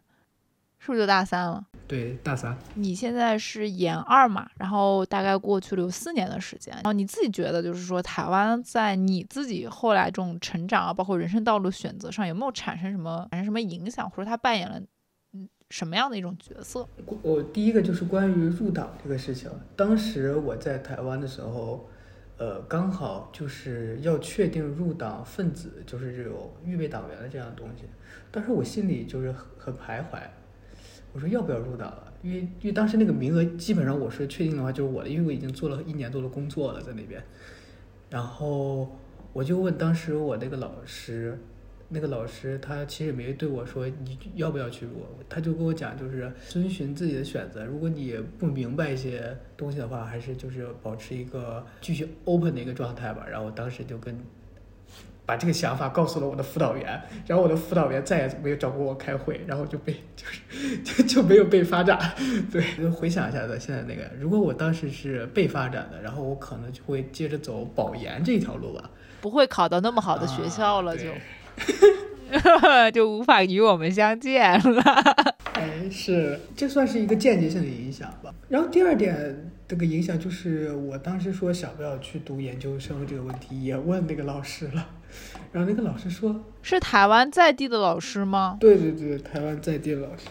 [0.79, 1.63] 是不是就大三了？
[1.89, 2.55] 对，大三。
[2.75, 14.79] 你现在是研二嘛，然后大概过去了有四年的时间，然后你自己觉得就是说台湾在你自己后来这种成长啊，包括人生道路选择上有没有产生什么产生什么影响，或者它扮演了？
[15.71, 16.87] 什么样的一种角色？
[17.21, 19.51] 我第一个就是关于入党这个事情。
[19.75, 21.87] 当时我在台湾的时候，
[22.37, 27.83] 呃，刚好就是要确定入党分子，就是这种预备党员的这样的东西。
[28.31, 30.19] 当时我心里就是很很徘徊，
[31.13, 32.13] 我说要不要入党了？
[32.21, 37.23] 因为因为当时那个名额基本上我是确定的话就是我的，因为我已经做了一年多的工作了在那边。
[38.09, 38.97] 然后
[39.33, 41.37] 我就问当时我那个老师。
[41.91, 44.91] 那个老师他其实也没对我说你要不要去入，
[45.27, 47.65] 他就跟我讲就是遵循自己的选择。
[47.65, 53.25] 如果你不明白一些东西的话，还是就是保持一个继续 open 的一个状态吧。
[53.27, 54.15] 然后我当时就跟
[55.29, 61.99] 把这个想法告诉了我的辅导员，然后我的辅导员再也没有找过我开会，然后就被就是 就就没有被发展。
[62.51, 68.89] 对，回想一下的现在那个，如果我当时是被发展的，然后我可能就会接着走保研这条路吧，
[69.21, 71.03] 不会考到那么好的学校了就。
[72.91, 74.81] 就无法与我们相见了。
[75.53, 78.33] 哎，是，这算是一个间接性的影响吧。
[78.47, 84.87] 然后第二点，这个影响就是我当时说想不要去读研究生这个问题，也问那个老师了。
[85.51, 88.57] 然后那个老师说，是台湾在地的老师吗？
[88.59, 90.25] 对对对，台湾在地的老师。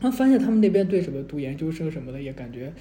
[0.00, 2.72] 然后发现他们那边对什么读研究生什么的也感觉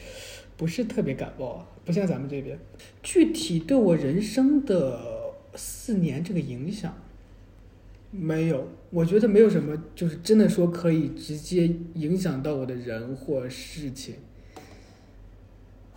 [0.58, 2.60] 不是特别感冒，不像咱们这边。
[3.02, 5.00] 具体对我人生的
[5.56, 6.94] 四年这个影响。
[8.12, 14.18] 没有，我觉得没有什么，就是真的说可以直接影响到我的人或事情，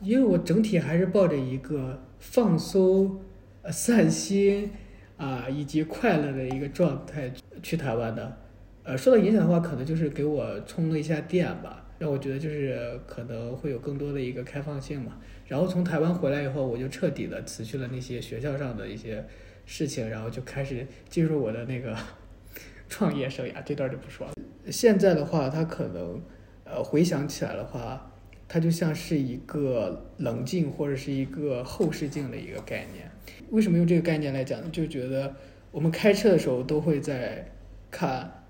[0.00, 3.20] 因为我整体还是抱着一个放松、
[3.60, 4.70] 呃散心
[5.16, 8.36] 啊以及快乐的一个状态去台湾的。
[8.84, 15.18] 呃，受到影响的话，可能就是给我充了一下电吧，让我觉得就是可能会有更多的一个开放性嘛。
[15.46, 19.24] 然后从台湾回来以后，我就彻底的辞去了那些学校上的一些。
[19.68, 21.92] 事情，然后就开始进入我的那个
[22.88, 24.32] 创业生涯，这段就不说了。
[24.70, 26.22] 现在的话，他可能
[26.64, 28.12] 呃回想起来的话，
[28.46, 33.05] 它就像是一个棱镜或者是一个后视镜的一个概念。
[33.50, 34.68] 为什么用这个概念来讲呢？
[34.72, 35.34] 就觉得
[35.70, 37.52] 我们开车的时候都会在
[37.90, 38.44] 看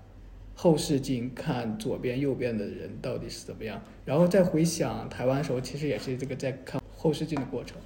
[0.53, 7.77] 后视镜，看左边右边的人到底是怎么样，然后再回想台湾的时候，其实也是这个在看后视镜的过程。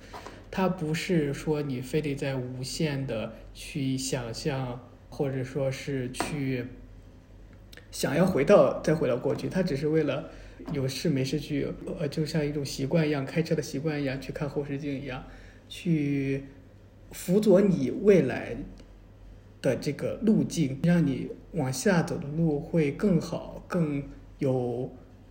[0.49, 6.65] 它不是说你非得在无限的去想象，或者说是去
[7.89, 10.29] 想要回到再回到过去，它只是为了
[10.73, 11.67] 有事没事去，
[11.99, 15.23] 呃，就像一种习惯一样，开车的习惯一样，去看后视镜一样，
[15.69, 16.43] 去
[17.11, 18.55] 辅佐你未来
[19.61, 24.03] 的这个路径，让你往下走的路会更好、更
[24.39, 24.89] 有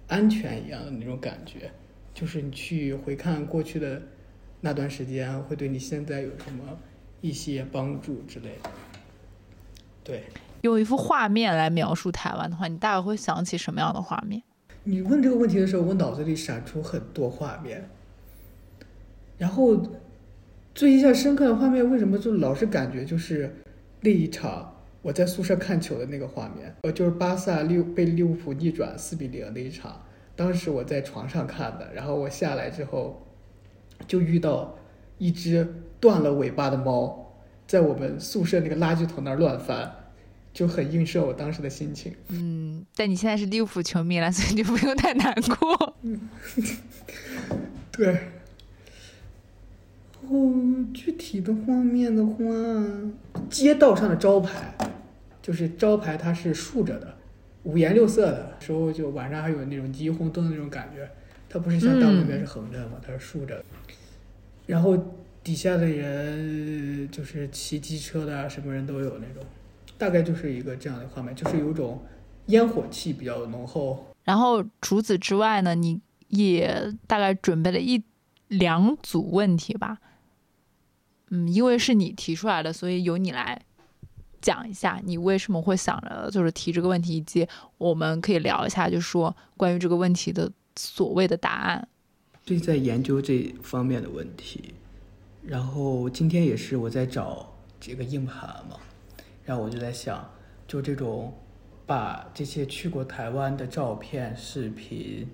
[0.09, 1.71] 安全一样的那种感觉。
[2.13, 4.03] 就是你去回看过去的
[4.61, 6.79] 那段时间，会对你现在有什么
[7.21, 8.71] 一些帮助之类的。
[10.03, 10.25] 对
[10.63, 14.43] 用一幅画面来描述台湾的话，你大概会想起什么样的画面？
[14.85, 17.89] 你问这个问题的时候，我脑子里闪出很多画面，
[19.39, 19.81] 然后
[20.75, 23.55] 最印象深刻的画面，为什么就老是感觉就是
[24.01, 30.05] 那一场我在宿舍看球的那个画面，呃，就是巴萨利被利物浦逆转四比零那一场，
[30.37, 33.27] 当时我在床上看的，然后我下来之后
[34.07, 34.79] 就遇到
[35.19, 35.67] 一只
[35.99, 37.35] 断了尾巴的猫
[37.67, 39.91] 在我们宿舍那个垃圾桶那儿乱翻，
[40.53, 42.13] 就很映射我当时的心情。
[42.29, 45.97] 嗯，但你现在是利物浦球迷了，所以你就不用太难过。
[47.93, 48.19] 对。
[50.31, 50.55] 哦，
[50.95, 52.45] 具体的画面的话，
[53.51, 54.73] 街道上的招牌，
[55.43, 57.17] 就是招牌它是竖着的，
[57.65, 61.11] 五颜六色的，时候就晚上还有那种霓虹灯的那种感觉。
[61.49, 63.61] 它不是像大陆那边是横着的嘛，它是竖着。
[64.67, 64.97] 然后
[65.43, 69.43] 底下的人就是骑机车的啊，什么人都有那种，
[69.99, 72.01] 大概就是一个这样的画面，就是有种
[72.47, 74.07] 烟火气比较浓厚。
[74.23, 78.01] 然后除此之外呢，你也大概准备了一
[78.47, 79.99] 两组问题吧。
[81.31, 83.61] 嗯，因为是你提出来的，所以由你来
[84.41, 87.47] 讲一下，你为什么会想着就是提这个问题，以及
[87.79, 91.89] 我们可以聊一下，就是说关于这个问题的所谓的答案。
[92.45, 94.75] 最近在研究这方面的问题，
[95.45, 98.77] 然后今天也是我在找这个硬盘嘛，
[99.45, 100.29] 然后我就在想，
[100.67, 101.33] 就这种
[101.87, 105.29] 把这些去过台湾的照片、视频，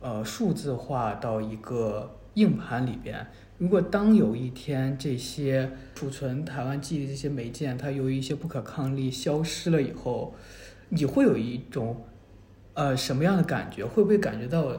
[0.00, 3.26] 呃，数字化到一个硬盘里边。
[3.62, 10.34] 如果当有一天这些储存台湾记忆的这些媒介，它由于一些不可抗力消失了以后，
[10.88, 11.96] 你会有一种
[12.74, 13.86] 呃什么样的感觉？
[13.86, 14.76] 会不会感觉到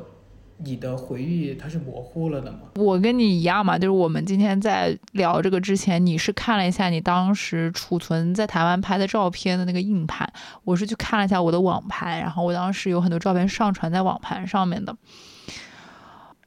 [0.57, 2.59] 你的回忆它是模糊了的吗？
[2.75, 10.29] 我跟你一样嘛，就是我们今天在聊这个之前，你是看了一下你当时储存在台湾拍的照片的那个硬盘，
[10.65, 14.93] 我是去看了一下我的网盘，然后我当时有很多照片上传在网盘上面的。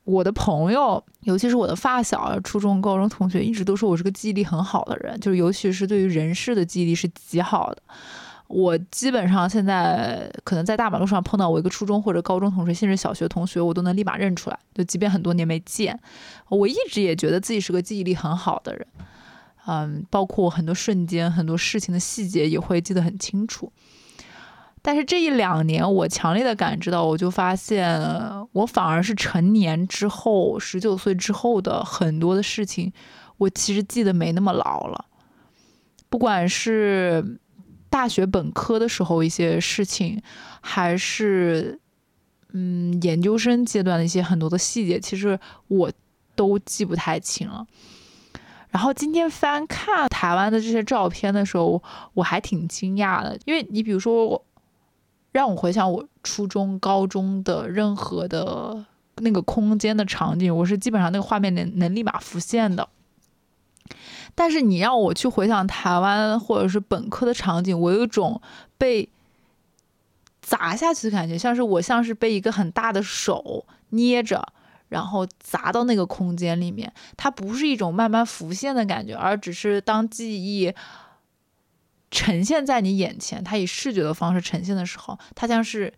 [0.06, 7.82] 我的朋友，尤其是我的发小、初中、高中同学，一直都说我是个记忆力很好的人，就是尤其是对于人事的记忆力是极好的。
[8.46, 15.98] 我基本上现在可能在大马路上碰到我一个初中或者高中同学，甚至小学同学，我都能立马认出来，就即便很多年没见。
[16.48, 18.86] 我一直也觉得自己是个记忆力很好的人，
[19.66, 23.72] 嗯，包括很多瞬间、很多事情的细节也会记得很清楚。
[24.86, 28.00] 但是这一两年，我强烈的感知到，我就发现，
[28.52, 32.92] 我反而是成年之后，十九岁之后的很多的事情，
[33.36, 35.06] 我其实记得没那么牢了。
[36.08, 37.40] 不管是
[37.90, 40.22] 大学本科的时候一些事情，
[40.60, 41.80] 还是
[42.52, 45.90] 嗯研究生阶段的一些很多的细节，其实我
[46.36, 47.66] 都记不太清了。
[48.68, 51.82] 然后今天翻看台湾的这些照片的时候，
[52.14, 54.46] 我还挺惊讶的，因为你比如说我。
[55.36, 58.82] 让我回想我初中、高中的任何的
[59.16, 62.88] 那个空间的场景，我是基本上那个画面能能立马浮现的。
[64.34, 68.40] 但是你让我去回想台湾或者是本科的场景，我有一种
[68.78, 69.06] 被
[70.40, 74.42] 砸下去的感觉，像是我像是被一个很大的手捏着，
[74.88, 76.90] 然后砸到那个空间里面。
[77.14, 80.72] 它不是一种慢慢浮现的感觉，而只是当记忆。
[82.10, 85.92] 呈现在你眼前，它以视觉的方式呈现的时候，它像是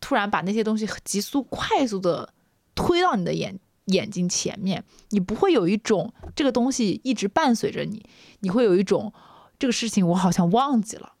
[0.00, 2.32] 突然把那些东西急速、快速的
[2.74, 4.84] 推到你的眼眼睛前面。
[5.10, 8.04] 你不会有一种这个东西一直伴随着你，
[8.40, 9.12] 你会有一种
[9.58, 11.14] 这个事情我好像忘记了，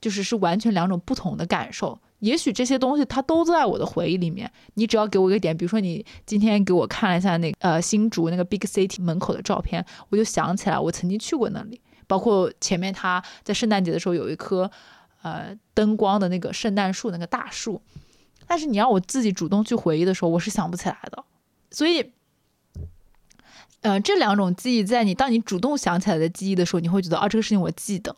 [0.00, 1.98] 就是是完全两种不同的感受。
[2.20, 11.80] 也许这些东西它都在我的回忆里面，你只要给我一个点，比如说你今天给我看了一下那呃新竹那个 Big City 门口的照片，我就想起来我曾经去过那里。
[12.10, 14.68] 包括前面他在圣诞节的时候有一棵，
[15.22, 17.80] 呃，灯光的那个圣诞树，那个大树，
[18.48, 21.24] 但是你让我自己主动去回忆的时候，我是想不起来的。
[21.70, 22.10] 所以，
[23.82, 28.16] 呃，这两种记忆在你当你主动想起来的记忆的时候，你会觉得啊，这个事情我记得。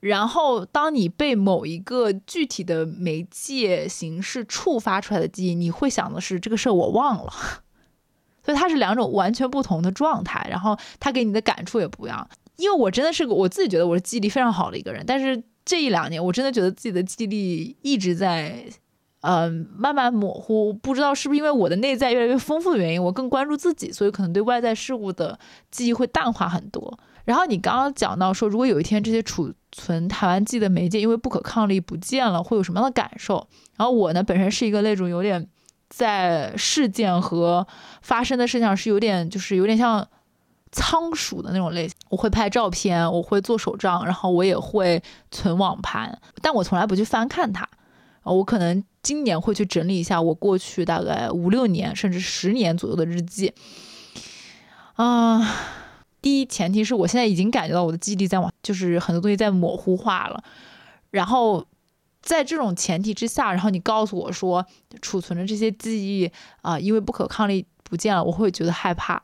[0.00, 7.30] 然后，当你被某一个具体的媒介形式触发出来的记忆，你会想的是这个事儿我忘了。
[8.42, 12.26] 所以它是两种完全不同的状态，然后它给你的感触也不一样。
[12.58, 18.64] 因为我真的是个我自己觉得我是记忆力非常好的一个人，但是这一两年我真的觉得自己的记忆力一直在，
[19.20, 20.72] 嗯，慢慢模糊。
[20.72, 25.38] 不知道是不是因为我的内在越来越丰富的原因，我更关注自己，所以可能对外在事物的
[25.70, 26.98] 记忆会淡化很多。
[27.24, 33.46] 然后你刚刚讲到说，如果有一天这些储存台湾记忆的媒介因为不可抗力不见了，会有什么样的感受？
[33.76, 35.46] 然后我呢，本身是一个那种有点
[35.90, 37.66] 在事件和
[38.00, 40.08] 发生的事情上是有点，就是有点像
[40.72, 41.96] 仓鼠的那种类型。
[42.08, 47.68] 我会拍照片，我会做手账，然后我也会存网盘，但我从来不去翻看它。
[48.22, 53.52] 我可能今年会去整理一下我过去大概五六年甚至十年左右的日记。
[54.94, 55.40] 啊，
[56.20, 60.42] 第一前提是我现在已经感觉到我的记忆力在往，就是很多东西在模糊化了，
[61.10, 61.66] 然后。
[62.20, 64.66] 在这种前提之下，然后你告诉我说
[65.00, 66.30] 储存的这些记忆
[66.60, 69.22] 啊，因为不可抗力不见了，我会觉得害怕，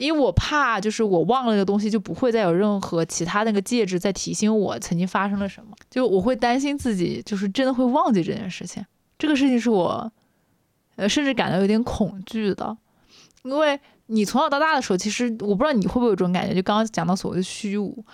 [0.00, 8.84] 因为我怕就是我忘了那个东西，就不会再有任何其他那个介质在提醒我曾经发生了什么，就我会担心自己就是真的会忘记这件事情。
[9.18, 10.10] 这个事情是我
[10.96, 12.76] 呃甚至感到有点恐惧的，
[13.42, 18.04] 因为你从小到大的时候，其实我不知道你会不会有这种感觉，就刚刚讲到所谓的虚无。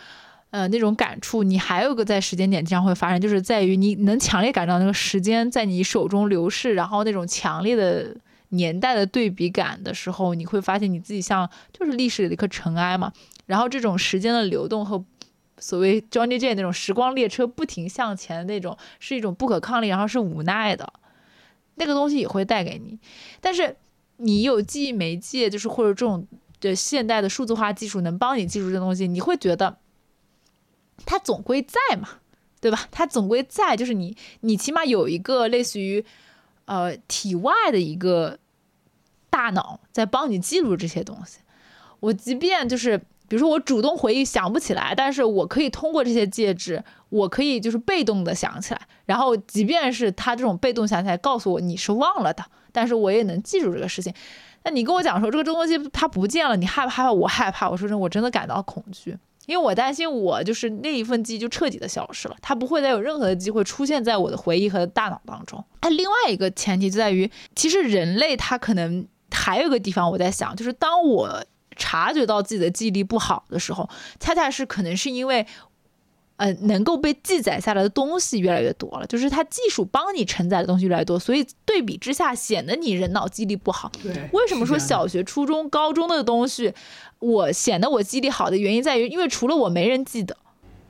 [0.51, 8.17] 呃，那种感触，你还有个在时间点经常会发生，就是在于你能强烈感到那个时间在你手中流逝，然后那种强烈的
[8.51, 13.13] 年代的对比感的时候，你会发现你自己像就是历史里的一颗尘埃嘛。
[13.47, 15.05] 然后这种时间的流动和
[15.59, 20.93] 所谓 Johnny J 那种时光列车不停向前的那种，是一种不可抗力，然后是无奈的，
[21.77, 22.99] 那个东西也会带给你。
[23.41, 23.77] 但是
[24.17, 26.27] 你有记忆媒介，就是或者这种
[26.61, 29.79] 的现代的数字化技术能帮你记住这东西，你会觉得。
[31.05, 32.09] 它总归在嘛，
[32.59, 32.89] 对吧？
[32.91, 36.03] 它总归在，就是你，你起码有一个类似于，
[36.67, 38.39] 呃，体外的一个
[39.31, 41.39] 大脑在帮你记录这些东西。
[42.01, 48.81] 我即便就是，比如说我主动回忆想不起来，但是我可以通过这些介质，我可以就是被动的想起来。
[49.07, 54.13] 然后，即便是他这种被动想起来告诉我你是忘了的，但是我也能记住这个事情。
[54.65, 57.13] 那你跟我讲说这个东西它不见了，你害不害怕？
[57.13, 57.71] 我害怕。
[57.71, 59.17] 我说真，我真的感到恐惧。
[59.47, 65.65] 因为我担心，我就是那一份记忆就彻底的消失了，它不会再有任何的机会出现在我的回忆和大脑当中。
[65.83, 71.45] 那另外一个前提就在于，其实人类他可能还有一个地方我在想，就是当我
[71.77, 73.89] 察觉到自己的记忆力不好的时候，
[74.21, 75.47] 恰恰是可能是因为。
[76.39, 83.91] 呃，能够被记载下来的东西越来越多了，就是它技术帮你承载的东西越来越多，所以对比之下显得你人脑记忆力不好。
[84.03, 86.75] 对，为什么说小学、初中、高中的东西，
[87.19, 90.37] 我显得我记忆力好的原因在于，因为除了我没人记得。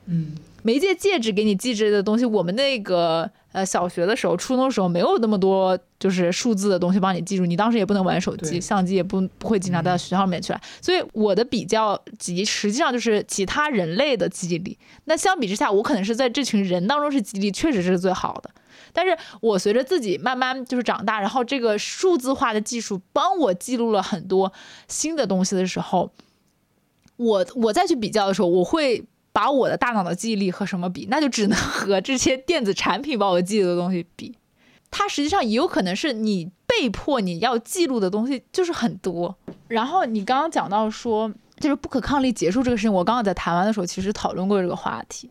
[0.05, 0.35] 嗯。
[0.63, 10.59] 媒介介质给你记着的东西，我们那个呃小学的时候、初中的时候没有那么多就是数字的东西帮你记住，你当时也不能玩手机，相机也不不会经常带到学校里面去了。
[10.81, 14.77] 所以我的比较级实际上就是其他人类的记忆力。
[15.05, 18.49] 那相比之下，我可能是在这群人当中是记忆力确实是最好的。
[18.97, 24.51] 但是我随着自己慢慢就是长大，然后这个数字化的技术帮我记录了很多
[24.87, 26.11] 新的东西的时候，
[27.17, 29.05] 我我再去比较的时候，我会。
[29.33, 31.05] 把我的大脑的记忆力和什么比？
[31.11, 34.35] 那就只能和这些电子产品把我记录的东西比。
[34.89, 39.37] 它实际上也有可能是你被迫你要记录的东西就是很多。
[39.67, 45.29] 然后你刚刚讲到说，就是不可抗力结束这个事情，我刚刚在台湾的时候其实讨论过这个话题。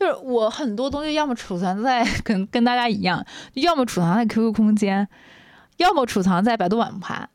[0.00, 5.06] 就是我很多东西要么储存在 跟跟大家一样，要么储藏在 QQ 空间，
[5.76, 7.28] 要么储藏在百度网盘，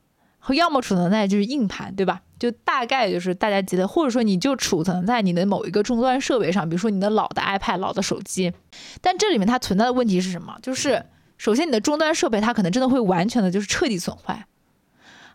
[0.56, 2.22] 要么储存在就是硬盘，对吧？
[2.40, 8.52] 就大概就是大家记得，或者说你就储存在你的某一个终端设备上，比如说你的老的 iPad、老的手机。
[9.00, 10.58] 但这里面它存在的问题是什么？
[10.64, 11.06] 就是
[11.38, 14.48] 首先你的终端设备它可能真的会完全的就是彻底损坏，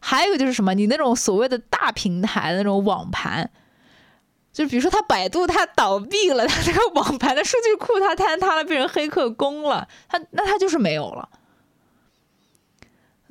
[0.00, 0.74] 还有就是什么？
[0.74, 3.50] 你那种所谓的大平台的那种网盘，
[4.52, 11.28] 就是比如说它百度它倒闭了，它这个网盘的数据库它坍塌了，被人黑客攻了，它那它就是没有了。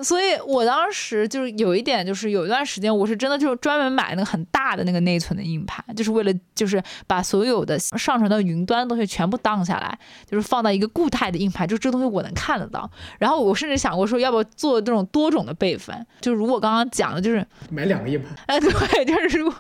[0.02, 12.90] 所以我当时就是有一点，就是有一段时间，我是真的就专门买那个很大的那个内存的硬盘，就是为了就是把所有的上传到云端的东西全部当下来，就是放到一个固态的硬盘，就这东西我能看得到。
[13.20, 16.08] 然后我甚至想过说，要不要做这种多种的备份？
[16.22, 18.34] 就如果刚刚讲的，就是买两个硬盘。
[18.46, 19.60] 哎，对，就是如果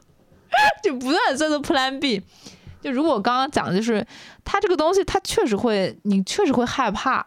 [0.83, 2.21] 就不断在做 Plan B。
[2.81, 4.05] 就如果刚刚讲的，就是
[4.45, 7.25] 它这个东西，它确实会，你确实会害怕。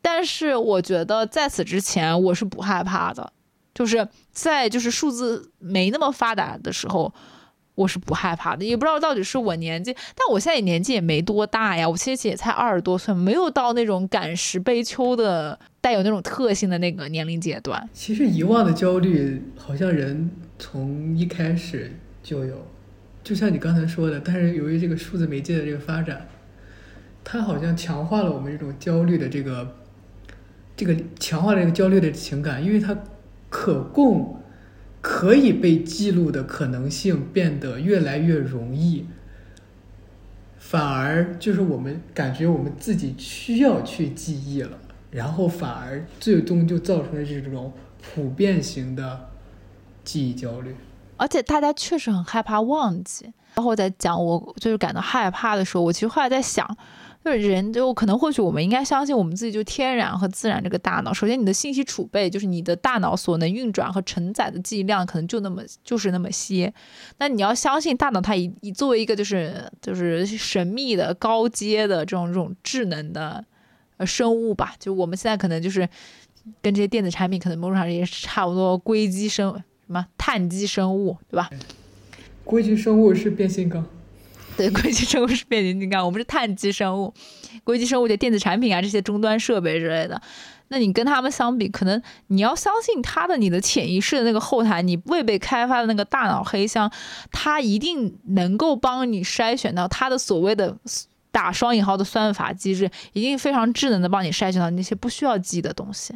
[0.00, 3.32] 但是我觉得在此之前我是不害怕的，
[3.74, 7.12] 就是在就是数字没那么发达的时候，
[7.74, 8.64] 我是不害怕的。
[8.64, 17.86] 也不知道到底是我年纪，但我现在年纪也没多大呀，我其实也才二十多岁，没有到那种感时悲秋的带有那种特性的那个年龄阶段。
[17.92, 21.92] 其实遗忘的焦虑好像人从一开始
[22.30, 22.64] 就有，
[23.24, 26.28] 就像你刚才说的，但是由于这个数字媒介的这个发展，
[27.24, 29.76] 它好像强化了我们这种焦虑的这个。
[30.76, 32.96] 这个强化了这个焦虑的情感，因为它
[33.50, 34.40] 可供、
[35.02, 39.06] 可以被记录的可能性变得越来越容易，
[40.56, 44.78] 反而就是我们感觉我们自己需要去记忆了。
[45.10, 49.28] 然后反而最终就造成了这种普遍型的
[50.04, 50.76] 记忆焦虑。
[51.20, 53.30] 而且大家确实很害怕忘记。
[53.54, 56.64] 然后在讲我就是感到害怕的时候，我其实后来在想，
[57.24, 61.12] 就是人就可能或许我们应该相信我们自己就天然和自然这个大脑。
[61.12, 66.72] 首先，你的信息储备就是你的大脑所能运转和承载的记忆量可能就那么就是那么些。
[67.18, 73.44] 那你要相信大脑它以以作为一个就是就是神秘的高阶的这种这种智能的
[73.96, 75.86] 呃生物吧，就我们现在可能就是
[76.62, 79.60] 跟这些电子产品可能某种上也是差不多硅基生
[79.90, 81.50] 什么碳基生物，对吧？
[82.44, 83.84] 硅基生物是变形金刚，
[84.56, 87.12] 对，硅基生物是变形金刚，我们是碳基生物。
[87.64, 90.22] 硅基生物的电子产品啊，这些终端设备之类的，
[90.68, 96.88] 那你跟他们相比，可能你要相信他的你的潜意识的那个后台，你未被开发的那个大脑黑箱，
[97.32, 100.76] 它一定能够帮你筛选到它的所谓的
[101.32, 106.14] 打双引号的算法机制，一定非常智能的帮你筛选到那些不需要记的东西。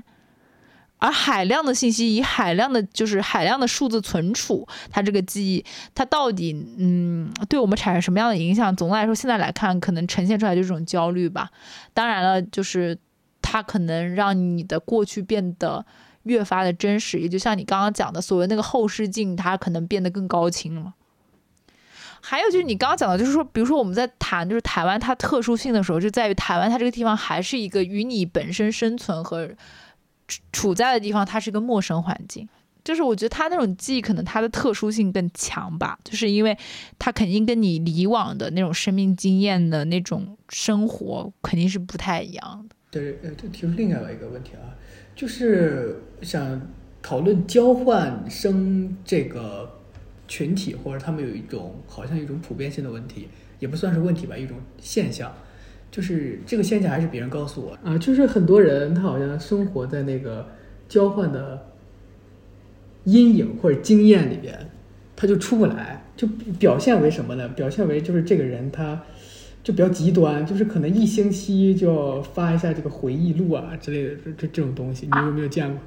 [1.05, 5.63] 而海量的信息以海量的，就是海量的数字存储，它这个记忆，
[5.95, 8.75] 它到底嗯，对我们产生什么样的影响？
[8.75, 11.51] 总的来说，现在来看，可能呈现出来就是种焦虑吧。
[11.93, 12.97] 当然了，就是
[13.43, 15.85] 它可能让你的过去变得
[16.23, 20.95] 越发的真实，也就像你刚刚讲的，所谓那个后视镜，它可能变得更高清了。
[22.23, 29.51] 还有就是你刚刚讲的，就是说，比如说我们在谈就是台湾它特殊性的时候，就在于台湾它这个地方还是一个与你本身生存和。
[30.53, 32.49] 处在的地方，它是一个陌生环境，
[32.83, 36.57] 就是我觉得它那种记忆可能它的特殊性更强吧，就是因为
[36.99, 42.77] 它肯定跟你以往的那种生命经验的那种生活肯定是不太一样的。
[42.91, 44.73] 对，呃，这提出另外一个问题啊，
[45.17, 46.61] 就是想
[47.03, 49.81] 讨论交换生这个
[50.29, 53.29] 群体，或者他们有一种好像一种普遍性的问题，
[53.59, 55.35] 也不算是问题吧，一种现象。
[55.95, 60.45] 就是这个现象还是别人告诉我啊，就是很多人他好像生活在那个
[60.89, 61.69] 交换的
[63.05, 64.59] 阴影或者经验里边，
[65.15, 66.27] 他就出不来，就
[66.59, 67.49] 表现为什么呢？
[67.51, 69.01] 表现为就是这个人他
[69.63, 75.81] 就比较极端，就是可能一星期就要发一下这个回忆录啊之类的这这这种东西，你有没有见过？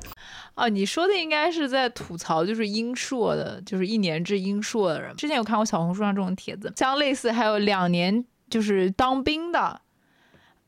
[0.55, 5.13] 哦，你说的应该是在吐槽，就是英硕的，就是一年制英硕的人。
[5.17, 9.81] 之前有看过小红书上这种帖子，像类似还有两年就是当兵的。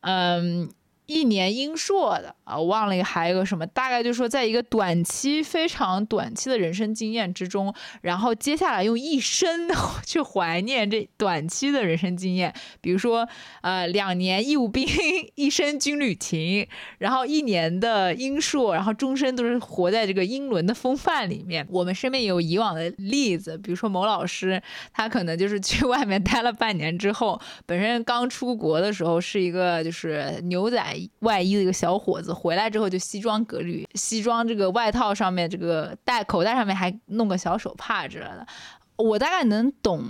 [0.01, 0.71] 嗯，
[1.05, 9.69] 一年英硕的啊，我忘了还有个什么，大概就是说，在一个短期非常短期的人生经验之中，然后接下来用一生
[10.05, 13.27] 去怀念这短期的人生经验，比如说
[13.61, 14.87] 呃两年义务兵，
[15.35, 16.67] 一生军旅情，
[16.97, 21.67] 然后一年的英硕，然后终身都是活在这个英伦的风范里面。
[21.69, 24.61] 我们身边有以往的例子，比如说某老师，
[24.91, 29.69] 他可能就是去外面待了半年之后，本身刚出国的时候是一个。
[29.83, 30.81] 就是牛仔
[31.19, 38.47] 外衣的一个小伙子，回来之后就西装革履，西装这个外套上面这个带口袋上面还弄个小手帕之类的。
[38.95, 40.03] 我大概能懂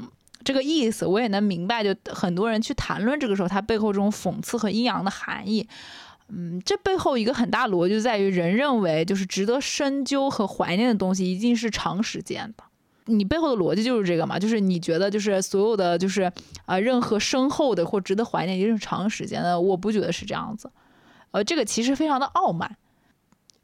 [0.44, 5.68] 这个意思，我也能明白，就很多人去谈论这个时候，他背后这种讽刺和阴阳的含义。
[6.32, 12.64] 嗯，这背后一个很大逻辑在于，人认为就是值得深究和怀念的东西，一定是长时间的。
[13.06, 14.38] 你背后的逻辑就是这个嘛？
[14.38, 16.32] 就是你觉得就是所有的就是
[16.66, 20.70] 啊，任何深厚的或值得怀念一定是长时间的，我不觉得是这样子。
[21.32, 22.78] 呃，这个其实非常的傲慢。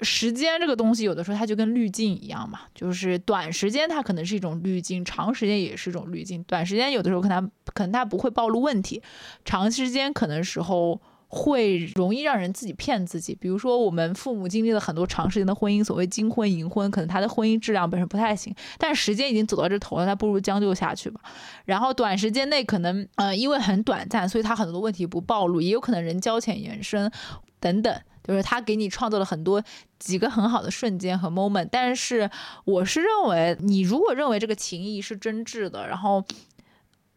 [0.02, 6.44] 时间这个东西有的时候它就跟滤镜一样嘛，就是短时间它可能是一种滤镜，长时间也是一种滤镜。
[6.44, 9.02] 短时间有的时候可能可能它不会暴露问题，
[9.44, 11.02] 长时间可能时候。
[11.36, 21.20] 会容易让人自己骗自己，比如说我们父母经历了很多长时间的婚姻，所谓金婚银婚，可能他的婚姻质量本身不太行，但时间已经走到这头了，他不如将就下去吧。
[21.66, 27.12] 然后短时间内可能，呃，因为很短暂，所以他很多问题不暴露，也有可能人交浅言深
[27.60, 27.94] 等等，
[28.24, 29.62] 就是他给你创造了很多
[30.00, 31.68] 几个很好的瞬间和 moment。
[31.70, 32.30] 但是
[32.64, 36.24] 我是认为，你如果认为这个情谊是真挚的，然后，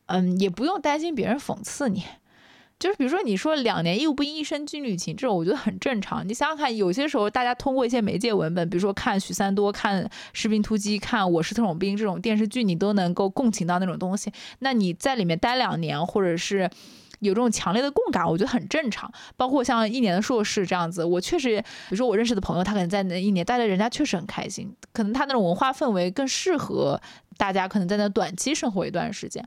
[0.07, 2.03] 嗯，也不用担心别人讽刺你。
[2.79, 6.27] 就是比如说，你说两年义务兵一生军旅情，这种我觉得很正常。
[6.29, 14.33] 你想想看，有些时候大家通过一些媒介文本，比如说看许三多、看士兵突击、看我是特种兵这种电视剧，你都能够共情到那种东西。
[14.61, 16.71] 那你在里面待两年，或者是
[17.19, 19.13] 有这种强烈的共感，我觉得很正常。
[19.37, 27.01] 包括像一年的硕士这样子，我确实，比如说我认识的朋友，他可能在那一年待的人家确实很开心，可能他那种文化氛围更适合
[27.37, 29.45] 大家，可能在那短期生活一段时间。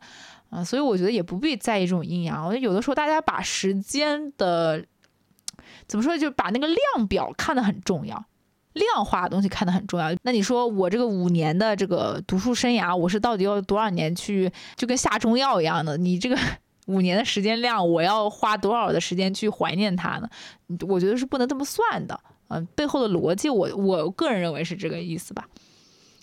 [0.51, 2.45] 啊，所以我觉得也不必在意这种阴阳。
[2.45, 4.85] 我觉得有的时候大家把时间的
[5.87, 8.23] 怎么说，就把那个量表看得很重要，
[8.73, 10.13] 量化的东西看得很重要。
[10.23, 15.95] 那你说我这个五年的这个读书生涯，我是到底要多少年去，就跟下中药一样的？
[15.97, 16.37] 你这个
[16.87, 20.29] 五年的时间量，我要花多少的时间去怀念它呢？
[20.87, 22.19] 我觉得是不能这么算的。
[22.49, 25.47] 嗯，背后的逻辑，我我个人认为是这个意思吧。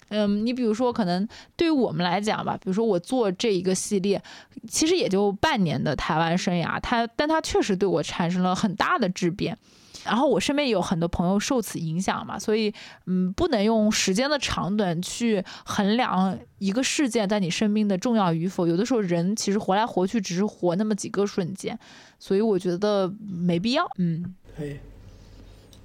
[0.08, 1.26] 嗯，你比如说，可能
[1.56, 4.22] 对于我们来讲吧，比如说我做这一个系列，
[4.68, 9.56] 其实也就半年的台湾生涯，它，但它确实对我产生了很大的质变。
[10.04, 12.72] 然后我身边有很多朋友受此影响嘛，所以，
[13.06, 18.66] 嗯，不能用时间的长短去衡量一个事件在你生命的重要与否。
[18.66, 21.78] 有的时候人其实活来活去只是活那么几个瞬间，
[22.18, 23.86] 所以我觉得没必要。
[23.98, 24.78] 嗯，可以，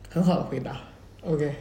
[0.09, 0.77] 很好的回答。
[1.23, 1.57] OK。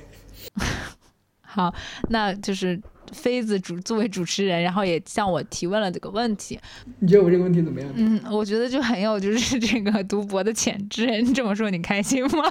[1.53, 1.75] 好，
[2.09, 2.81] 那就是
[3.13, 6.59] 妃子主作为主持人，然后也向我提问了这个问题。
[7.01, 7.91] 你觉得我这个问题怎么样？
[7.95, 11.21] 嗯，我觉得就很有就是这个读博的潜质。
[11.21, 12.43] 你这么说，你开心吗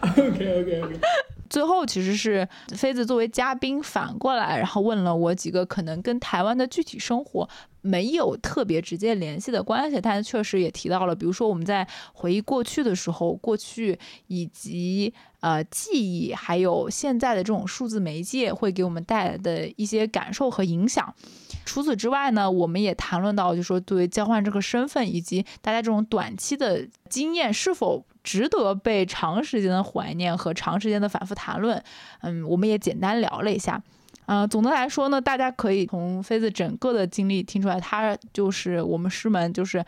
[0.00, 1.00] ？OK OK OK。
[1.48, 7.48] 最后其实是妃子作为嘉宾反过来，然后问了我几个可能跟台湾的具体生活。
[7.82, 13.96] 没有特别直接联系的关系，但确实也提到了，比如说我们在回忆过去的时候，过去
[14.26, 21.14] 以及呃记忆，还有现在的这种数字媒介会给我们带来的一些感受和影响。
[21.64, 31.80] 除此之外呢，我们也谈论到，就说对交换这个身份以及大家这种短期的经验是否值得被长时间的怀念和长时间的反复谈论。
[32.22, 33.80] 嗯，我们也简单聊了一下。
[34.26, 39.84] 嗯，总的来说呢，大家可以从妃子整个的经历听出来，她就是我们师门，就是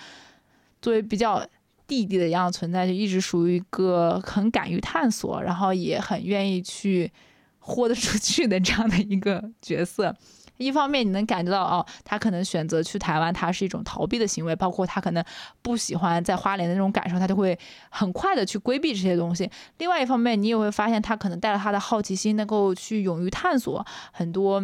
[0.80, 1.44] 作为比较
[1.88, 7.10] 弟弟的一样存在，就一直属于一个很敢于探索，然后也很愿意去
[7.58, 10.14] 豁得出去的这样的一个角色。
[10.58, 15.24] 一方面你能感觉到哦，他可能选择去台湾，他是一种逃避的行为，包括他可能
[15.62, 17.58] 不喜欢在花莲的那种感受，他就会
[17.88, 19.50] 很快的去规避这些东西。
[19.78, 24.60] 另外一方面，你也会发现他可能带着他的好奇心，能够去勇于探索很多，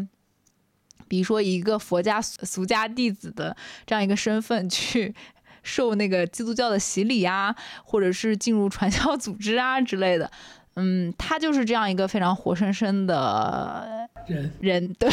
[1.08, 3.56] 比如说一个佛家俗家弟子的
[3.86, 5.14] 这样一个身份去
[5.62, 7.54] 受那个基督教的洗礼啊，
[7.84, 10.30] 或者是进入传销组织啊之类的。
[10.76, 15.08] 嗯，他就是这样一个非常活生生的人人，对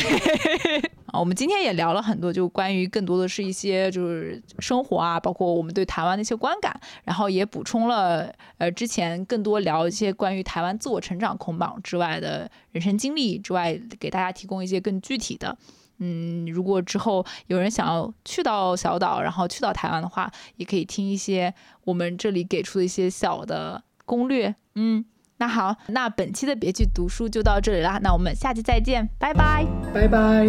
[1.08, 15.58] 啊，我们今天也聊了很多，就关于更多的是一些就是生活啊，包括我们对台湾的一些观感，然后也补充了呃之前更多聊一些关于台湾自我成长捆绑之外的人生经历之外，给大家提供一些更具体的。
[15.98, 24.56] 嗯，如果之后有人想要去到小岛，然后去到台湾的话，也可以听一些我们这里给出的一些小的攻略。
[24.76, 25.04] 嗯。
[25.42, 30.46] 那好，那本期的别去读书就到这里啦，那我们下期再见，拜拜，拜拜。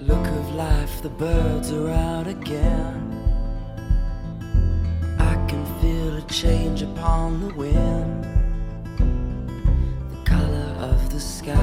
[0.00, 2.99] Look of life, the birds are out again.
[6.30, 8.24] Change upon the wind.
[10.10, 11.54] The color of the sky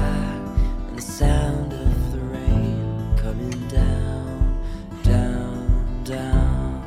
[0.88, 4.62] and the sound of the rain coming down,
[5.02, 6.84] down, down.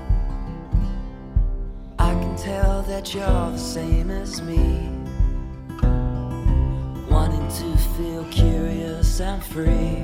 [1.97, 4.89] I can tell that you're the same as me.
[7.09, 10.03] Wanting to feel curious and free.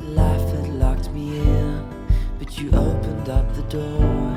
[0.00, 2.06] Life had locked me in,
[2.38, 4.35] but you opened up the door.